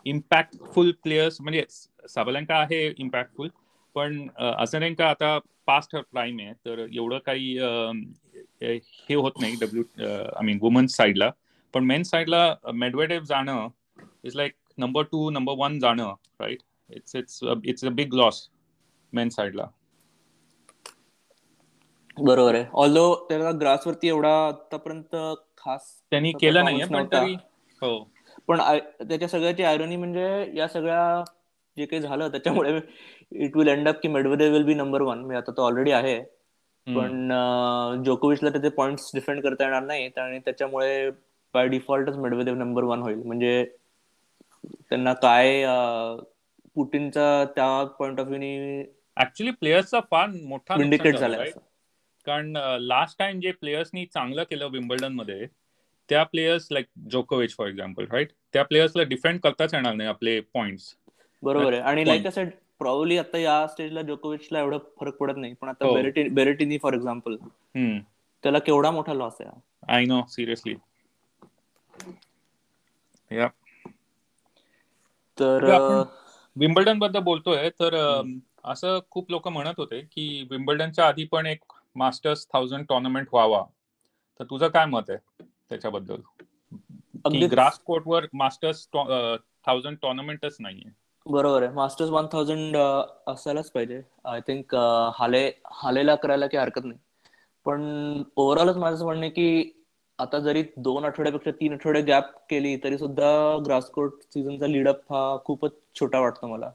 इम्पॅक्टफुल 0.06 0.90
प्लेयर्स 1.02 1.40
म्हणजे 1.40 1.64
साबलंका 2.08 2.56
आहे 2.56 2.86
इम्पॅक्टफुल 2.88 3.48
पण 3.96 4.20
अं, 4.28 4.52
अझरेंका 4.52 5.08
आता 5.08 5.38
पास्ट 5.66 5.96
प्राईम 5.96 6.38
आहे 6.40 6.52
तर 6.66 6.78
एवढं 6.86 7.18
काही 7.26 7.56
हे 9.02 9.14
होत 9.14 9.40
नाही 9.40 9.56
डब्ल्यू 9.60 9.82
आय 10.04 10.44
मीन 10.44 10.58
वुमन्स 10.62 10.96
साईडला 10.96 11.30
पण 11.74 11.84
मेन 11.84 12.02
साईडला 12.02 12.54
मेडवेडेव 12.74 13.24
जाणं 13.24 13.68
is 14.24 14.36
like 14.36 14.52
number 14.78 15.02
two 15.02 15.28
number 15.30 15.54
one 15.58 15.78
जाणं 15.78 16.14
right 16.40 16.58
it's 16.90 17.16
it's 17.16 17.40
it's 17.64 17.84
a 17.84 17.88
big 17.90 18.14
loss 18.14 18.48
men 19.12 19.28
साईडला 19.28 19.66
बरोबर 22.16 22.54
आहे. 22.54 22.64
ऑल्दो 22.74 23.14
त्याला 23.28 23.50
ग्रासवरती 23.60 24.08
एवढा 24.08 24.32
आतापर्यंत 24.46 25.16
खास 25.58 25.92
त्यांनी 26.10 26.32
केलं 26.32 26.60
performance 26.60 26.88
पण 26.88 27.06
हो. 27.82 27.98
त्याच्या 29.00 29.28
सगळ्याची 29.28 29.62
आयरनी 29.62 29.96
म्हणजे 29.96 30.52
या 30.56 30.68
सगळ्या 30.68 31.22
जे 31.76 31.86
काही 31.86 32.02
झालं 32.02 32.28
त्याच्यामुळे 32.28 32.78
इट 33.44 33.56
विल 33.56 33.68
एंड 33.68 33.88
अप 33.88 34.00
की 34.02 34.08
Medvedev 34.08 34.52
will 34.52 34.64
be 34.64 34.74
number 34.74 35.02
one 35.02 35.18
म्हणजे 35.18 35.36
आता 35.36 35.52
तो 35.56 35.62
ऑलरेडी 35.62 35.92
आहे. 35.92 36.20
पण 36.86 38.02
जोकोविचला 38.04 38.50
त्याचे 38.50 38.68
पॉइंट्स 38.68 39.10
डिफेंड 39.14 39.42
करता 39.42 39.64
येणार 39.64 39.82
नाहीत 39.82 40.18
आणि 40.18 40.38
त्याच्यामुळे 40.38 41.10
बाय 41.54 41.66
डिफॉल्टच 41.68 42.16
मेडवेदेव 42.16 42.54
नंबर 42.54 42.84
वन 42.84 43.02
होईल. 43.02 43.22
म्हणजे 43.24 43.64
त्यांना 44.90 45.12
काय 45.12 45.64
पुटिनचा 46.76 47.44
त्या 47.56 47.84
पॉइंट 47.98 48.20
ऑफ 48.20 48.26
व्ह्यूनी 48.26 48.80
ऍक्च्युली 49.16 49.50
प्लेयर्सचा 49.50 50.00
फार 50.10 50.28
मोठा 50.28 50.76
झालाय 50.76 51.12
झाला. 51.12 51.44
कारण 52.30 52.56
लास्ट 52.82 53.18
टाइम 53.18 53.40
जे 53.40 53.52
प्लेयर्सनी 53.54 54.04
चांगलं 54.08 54.44
केलं 54.44 54.68
विम्बल्डनमध्ये 54.70 55.46
त्या 56.08 56.22
प्लेयर्स 56.24 56.66
लाईक 56.70 56.86
जोकोविच 57.10 57.54
फॉर 57.56 57.68
एक्झाम्पल 57.68 58.06
राईट 58.10 58.32
त्या 58.52 58.64
प्लेयर्सला 58.64 59.02
डिफेंड 59.06 59.40
करताच 59.40 59.74
येणार 59.74 59.94
नाही 59.94 60.08
आपले 60.08 60.38
पॉइंट्स 60.54 60.94
बरोबर 61.42 61.72
आहे 61.72 61.82
आणि. 61.82 62.04
लाईक 62.04 62.26
असं 62.26 62.48
प्रॉब्ली 62.80 63.16
आता 63.18 63.38
या 63.38 63.66
स्टेजला 63.68 64.02
जोकोविचला 64.02 64.60
एवढं 64.60 64.78
फरक 65.00 65.16
पडत 65.16 65.36
नाही 65.36 65.54
पण 65.54 65.68
आता. 65.68 65.86
बेरेटी 65.86 66.28
बेरेटिनी 66.30 66.78
फॉर 66.78 66.94
एक्झाम्पल 66.94 67.36
त्याला 68.44 68.58
केवढा 68.60 68.90
मोठा 68.90 69.14
लॉस 69.14 69.40
आहे. 69.40 69.50
आय 69.88 70.04
नो 70.06 70.20
सिरियसली 70.28 70.74
या 73.30 73.48
तर 75.38 75.66
विम्बल्डनबद्दल 76.56 77.20
बोलतोय 77.22 77.68
तर 77.72 77.94
असं 78.66 78.98
खूप 79.10 79.30
लोक 79.30 79.48
म्हणत 79.48 79.78
होते 79.78 80.00
की 80.02 80.42
विम्बल्डनच्या 80.50 81.06
आधी 81.06 81.24
पण 81.26 81.46
एक 81.46 81.72
मास्टर्स 82.00 82.46
थाउजंड 82.52 82.86
टुर्नामेंट 82.88 83.28
व्हावा. 83.32 83.62
तर 84.40 84.44
तुझं 84.44 84.68
काय 84.68 84.86
मत 84.86 85.10
आहे 85.10 85.44
त्याच्याबद्दल? 85.70 86.20
ग्रास 87.50 87.78
कोर्टवर 87.80 88.26
मास्टर्स 88.34 88.86
थाउजंड 89.66 89.96
टुर्नामेंटच 90.02 90.56
नाहीये. 90.60 90.90
बरोबर 91.26 91.62
आहे. 91.62 91.72
मास्टर्स 91.74 92.10
वन 92.10 92.26
थाउजंड 92.32 92.76
असायलाच 92.76 93.70
पाहिजे. 93.70 94.00
आय 94.24 94.40
थिंक 94.46 94.74
हाले 95.14 95.46
हालेला 95.74 96.14
करायला 96.14 96.46
काही 96.46 96.60
हरकत 96.62 96.84
नाही. 96.84 96.98
पण 97.66 98.22
ओव्हरऑलच 98.36 98.76
माझं 98.76 98.94
असं 98.94 99.04
म्हणणं 99.04 99.28
की 99.28 99.72
आता 100.18 100.38
जरी 100.38 100.62
दोन 100.78 101.04
आठवड्यापेक्षा 101.04 101.50
तीन 101.50 101.72
आठवडे 101.72 102.00
गॅप 102.02 102.24
केली 102.50 102.76
तरी 102.84 102.98
सुद्धा 102.98 103.30
ग्रासकोट 103.66 104.20
सीझनचा 104.22 104.66
लीडअप 104.66 105.12
हा 105.12 105.36
खूपच 105.44 105.72
छोटा 105.94 106.20
वाटतो 106.20 106.46
मला. 106.46 106.70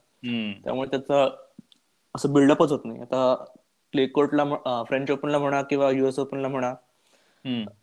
त्यामुळे 0.64 0.90
त्याचा 0.90 1.26
असं 2.16 2.34
बिल्डअपच 2.34 2.72
होत 2.72 2.86
नाही. 2.86 3.00
आता 3.02 3.36
क्ले 3.96 4.06
कोर्टला 4.10 4.44
फ्रेंच 4.84 5.12
ओपनला 5.12 5.40
म्हणा 5.40 5.62
किंवा 5.70 5.90
युएस 5.92 6.20
ओपनला 6.20 6.48
म्हणा. 6.48 6.74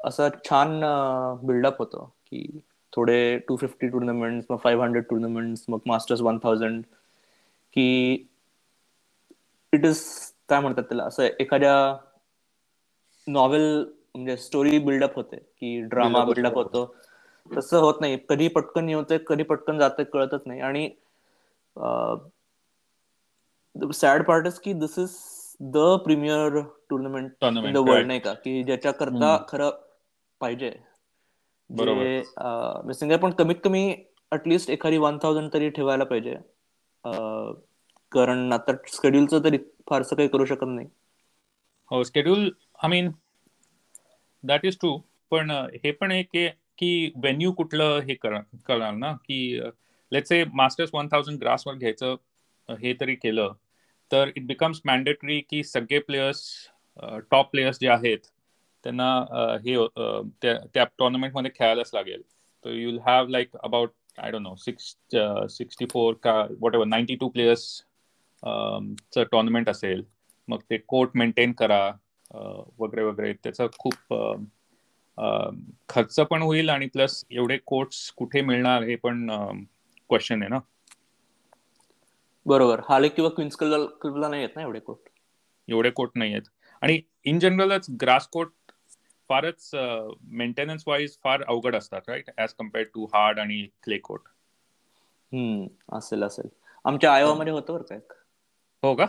असं 0.05 0.29
छान 0.44 0.81
बिल्डअप 1.42 1.79
होतं 1.79 2.05
की 2.27 2.46
थोडे 2.92 3.16
टू 3.48 3.57
फिफ्टी 3.57 3.88
टुर्नामेंट्स 3.88 4.46
मग 4.51 4.57
फाईव्ह 4.62 4.85
हंड्रेड 4.85 5.05
टुर्नामेंट्स 5.09 5.64
मग 5.68 5.79
मास्टर्स 5.87 6.20
वन 6.20 6.38
थाउजंड 6.38 6.83
की 7.77 7.87
इट 9.72 9.85
इज 9.85 10.01
काय 10.48 10.61
म्हणतात 10.61 10.83
त्याला 10.85 11.05
असं 11.05 11.22
एखाद्या 11.40 11.75
नॉवेल 13.27 13.62
म्हणजे 14.14 14.37
स्टोरी 14.37 14.79
बिल्डअप 14.79 15.14
होते 15.16 15.37
की 15.37 15.81
ड्रामा 15.83 16.25
बिल्डअप 16.25 16.55
होतो. 16.55 16.85
तसं 17.51 17.79
होत 17.81 18.01
नाही 18.01 18.16
कधी 18.29 18.48
पटकन 18.48 18.88
येतंय 18.88 19.18
कधी 19.27 19.42
पटकन 19.44 19.79
जातंय 19.79 20.05
कळतच 20.12 20.42
नाही 20.46 20.61
आणि 20.62 20.88
सॅड 23.94 24.22
पार्ट 24.25 24.46
इज 24.46 24.59
की 24.59 24.72
this 24.75 24.98
is 24.98 25.11
the 25.64 25.77
premier 25.77 26.61
tournament 26.90 27.33
in 27.42 27.72
the 27.72 27.77
world. 27.77 28.07
नाही 28.07 28.20
का? 28.20 28.33
की 28.33 28.64
ज्याच्याकरता 28.64 29.35
हम्म. 29.35 29.44
खरं 29.48 29.70
पाहिजे. 30.40 30.79
बरोबर. 31.70 32.03
जे 32.03 32.18
अं, 32.18 32.87
मी 32.87 32.94
सांगेन 32.94 33.18
पण 33.18 33.31
कमीत 33.31 33.57
कमी 33.64 33.96
अटलिस्ट 34.31 34.70
एखादी 34.70 34.96
वन 34.96 35.18
थाउजंड 35.22 35.51
तरी 35.53 35.70
ठेवायला 35.70 36.05
पाहिजे. 36.05 36.37
कारण 38.12 38.53
आता 38.53 38.72
शेड्यूलचं 38.87 39.44
तरी 39.44 39.59
फारसं 39.90 40.16
काही 40.16 40.29
करू 40.29 40.44
शकत 40.44 40.66
नाही. 40.66 40.88
हो 41.90 42.03
schedule 42.03 42.51
I 42.83 42.88
mean 42.88 43.11
that 44.42 44.64
is 44.64 44.79
true 44.81 44.98
पण 45.31 45.51
हे 45.51 45.90
पण 45.90 46.12
एक 46.12 46.29
आहे 46.35 46.48
की 46.79 47.12
व्हेन्यू 47.16 47.53
कुठलं 47.53 47.98
हे 47.98 48.14
करा- 48.14 48.59
करणार 48.66 48.94
ना? 48.94 49.12
की 49.12 49.61
let's 50.12 50.29
say 50.29 50.44
masters 50.44 50.90
one 50.94 51.07
thousand 51.07 51.38
ग्रासवर 51.38 51.75
घ्यायचं 51.75 52.16
हे 52.70 52.92
तरी 52.92 53.14
केलं. 53.14 53.53
तर 54.12 54.31
इट 54.37 54.46
बिकम्स 54.46 54.81
मॅन्डेटरी 54.87 55.40
की 55.51 55.62
सगळे 55.64 55.98
प्लेयर्स 55.98 56.44
टॉप 57.31 57.51
प्लेयर्स 57.51 57.79
जे 57.81 57.88
आहेत 57.88 58.27
त्यांना 58.85 59.09
हे 59.64 59.77
त्या 60.42 60.57
त्या 60.75 60.85
टुर्नामेंटमध्ये 60.98 61.51
खेळायलाच 61.55 61.90
लागेल. 61.94 62.22
तर 62.64 62.70
you 62.70 62.90
will 62.90 62.98
have 63.07 63.29
like 63.29 63.57
about 63.57 63.90
I 64.18 64.31
don't 64.31 64.42
know 64.42 64.55
six 64.59 64.94
sixty 65.57 65.87
four 65.92 66.14
का 66.22 66.35
what 66.61 66.75
ever 66.75 66.88
ninety 66.88 67.14
two 67.20 67.29
players 67.29 67.64
चं 68.42 69.22
टुर्नामेंट 69.22 69.68
असेल. 69.68 70.03
मग 70.48 70.59
ते 70.70 70.77
कोर्ट 70.88 71.11
मेंटेन 71.14 71.53
करा 71.53 71.87
वगैरे 72.81 73.05
वगैरे. 73.05 73.33
त्याचा 73.33 73.66
खूप 73.79 74.14
खर्च 75.88 76.18
पण 76.31 76.42
होईल 76.42 76.70
आणि 76.70 76.87
प्लस 76.92 77.25
एवढे 77.31 77.59
कोर्ट्स 77.66 78.11
कुठे 78.16 78.40
मिळणार 78.40 78.83
हे 78.83 78.94
पण 78.96 79.27
क्वेश्चन 80.11 80.42
आहे 80.42 80.48
ना. 80.51 80.59
बरोबर. 82.46 82.81
हाले 82.88 83.09
किंवा 83.09 83.31
क्वीन्स 83.31 83.57
क्लबला 83.57 84.28
नाही 84.28 84.42
येत 84.42 84.57
ना 84.57 84.62
एवढे 84.62 84.81
कोट? 84.81 85.09
एवढे 85.68 85.90
कोर्ट 85.90 86.11
नाही 86.14 86.33
आहेत 86.33 86.48
आणि 86.83 87.00
इन 87.24 87.38
जनरलच 87.38 87.87
ग्रास 88.02 88.26
कोर्ट 88.28 88.50
फारच 89.28 89.70
मेंटेनन्स 90.20 90.85
वाईज 90.87 91.16
फार 91.24 91.42
अवघड 91.42 91.76
असतात 91.76 92.09
right 92.09 92.31
as 92.38 92.52
compared 92.52 92.88
to 92.94 93.05
hard 93.05 93.38
आणि 93.38 93.66
क्ले 93.83 93.98
कोर्ट 93.98 94.22
हम्म. 95.33 95.66
असेल 95.96 96.22
असेल. 96.22 96.48
आमच्या 96.85 97.12
आयोवामध्ये 97.12 97.52
होतं 97.52 97.72
बरं 97.72 97.83
काय 97.83 97.98
हो 98.83 98.94
का? 98.94 99.07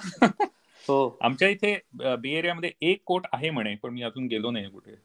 हो. 0.88 1.18
आमच्या 1.22 1.50
इथे 1.50 1.78
बी 1.94 2.34
एरियामध्ये 2.36 2.72
एक 2.82 3.02
कोर्ट 3.06 3.26
आहे 3.34 3.50
म्हणे 3.50 3.76
पण 3.76 3.90
मी 3.90 4.02
अजून 4.04 4.28
गेलो 4.28 4.52
नाही 4.52 4.70
कुठे. 4.70 4.96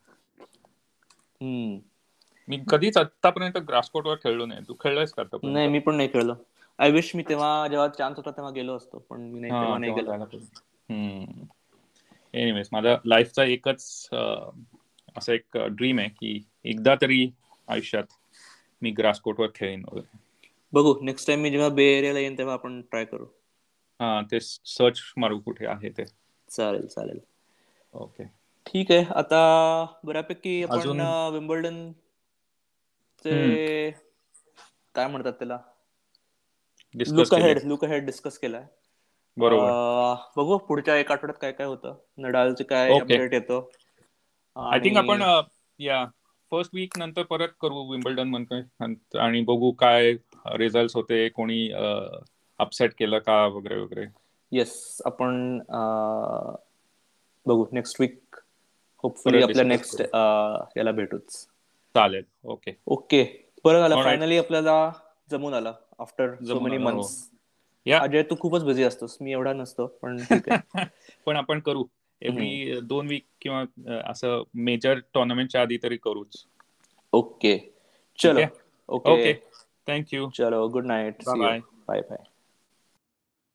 मी 2.49 2.59
कधीच 2.71 2.97
आतापर्यंत 2.97 3.59
ग्रास 3.59 3.91
कोर्टवर 3.91 4.15
खेळलो 4.15 4.47
नाही. 4.47 4.61
तू 4.69 4.75
खेळलायस 4.75 5.13
का? 5.13 5.23
नाही 5.43 5.69
मी 5.69 5.79
पण 5.79 5.95
नाही 5.95 6.09
खेळलो. 6.09 6.35
आय 6.79 6.91
विश 6.91 7.15
मी 7.17 7.23
तेव्हा 7.25 7.49
जेव्हा 7.69 7.89
चान्स 7.91 8.17
होता 8.17 8.31
तेव्हा 8.33 8.51
गेलो 8.53 8.77
असतो 8.77 8.99
पण 9.01 9.31
मी 9.31 9.41
नाही 9.41 9.53
तेव्हा 9.55 9.79
नाही 9.79 9.93
गेलो. 9.93 10.13
एनिवेज 12.35 12.69
माझा 12.73 12.97
लाईफचा 13.05 13.45
एकच 13.47 13.83
असं 14.13 15.33
एक 15.33 15.57
ड्रीम 15.71 15.99
आहे 15.99 16.09
की 16.11 16.39
एकदा 16.67 16.95
तरी 17.03 17.25
आयुष्यात 17.69 18.13
मी 18.83 18.91
ग्रास 18.93 19.21
कोर्टवर 19.21 19.49
खेळेन 19.55 19.85
वगैरे. 19.85 20.17
बघू 20.73 20.93
नेक्स्ट 21.03 21.27
टाइम 21.27 21.41
मी 21.41 21.51
जेव्हा 21.51 21.69
बे 21.75 21.87
एरियाला 21.93 22.19
येईन 22.19 22.39
तेव्हा 22.39 22.55
आपण 22.55 22.81
ट्राय 22.83 23.05
करू. 23.07 23.27
हा 24.01 24.07
ते 24.31 24.41
सर्च 24.41 25.03
मारू 25.19 25.39
कुठे 25.43 25.67
आहे 25.69 25.91
ते. 25.93 26.05
चालेल 26.49 26.87
चालेल. 26.89 27.21
ओके 27.95 28.25
ठीक 28.67 28.91
आहे 28.93 29.05
आता 29.17 29.41
बऱ्यापैकी 30.05 30.63
आपण 30.65 31.01
विम्बल्डन 31.33 31.81
चे 33.25 33.35
काय 34.95 35.07
म्हणतात 35.07 35.33
त्याला? 35.33 35.59
Look 36.95 37.35
head 37.35 37.59
look 37.65 37.85
head 37.85 38.05
discuss 38.07 38.39
केलाय. 38.39 38.65
बरोबर. 39.37 39.71
बघू 40.37 40.57
पुढच्या 40.59 40.97
एका 40.97 41.15
आठवड्यात 41.15 41.39
काय 41.41 41.53
काय 41.53 41.67
होतं. 41.67 41.95
नडालचे 42.19 42.65
काय. 42.65 42.91
अपडेट 42.91 43.35
येतो. 43.35 43.61
आय 44.57 44.79
थिंक 44.79 44.97
आपण 44.97 45.23
या 45.81 46.05
फर्स्ट 46.53 46.75
वीक 46.75 46.97
नंतर 46.99 47.23
परत 47.23 47.49
करू 47.61 47.83
विम्बल्डनमध्ये 47.91 48.61
आणि 49.19 49.41
बघू 49.45 49.71
काय 49.81 50.13
रिझल्ट 50.59 50.91
होते 50.95 51.29
कोणी 51.29 51.71
अपसेट 52.61 52.93
केलं 52.99 53.19
का 53.19 53.45
वगैरे 53.47 53.81
वगैरे. 53.81 54.07
येस 54.53 55.01
आपण 55.07 55.59
बघू 57.47 57.65
नेक्स्ट 57.73 58.01
वीक 58.01 58.37
होपफुली 59.05 59.43
आपल्या 59.43 59.65
नेक्स्ट 59.65 60.01
याला 60.77 60.91
भेटूच. 60.93 61.47
चालेल. 61.95 62.25
ओके 62.45 62.77
ओके 62.87 63.23
बरं 63.65 63.81
झालं. 63.81 64.03
फायनली 64.03 64.39
आपल्याला 64.39 64.91
जमून 65.31 65.55
आलं. 65.55 65.73
After 65.99 66.35
so 66.45 66.61
many. 66.61 66.79
मंथ्स 66.79 67.31
या. 67.87 67.99
अजय 67.99 68.23
तू 68.23 68.37
खूपच 68.41 68.63
बिझी 68.63 68.83
असतोस. 68.83 69.17
मी 69.21 69.33
एवढा 69.33 69.53
नसतो 69.53 69.87
पण 70.03 70.17
पण 71.27 71.37
आपण 71.37 71.61
करू. 71.61 71.85
एव्हरी 72.23 72.81
दोन 72.83 73.09
वीक 73.09 73.27
किंवा 73.41 73.65
असं 74.07 74.43
मेजर 74.55 74.99
टुर्नामेंटच्या 75.15 75.61
आधी 75.63 75.79
तरी 75.83 75.97
करूच. 75.97 76.45
ओके. 77.13 77.57
चलो? 78.19 78.45
ओके. 78.89 79.33
थँक्यू 79.89 80.29
चलो. 80.31 80.67
Good 80.69 80.87
night 80.87 81.23
Bye 81.25 81.37
bye. 81.37 81.61
Bye 81.89 82.01
bye 82.01 82.25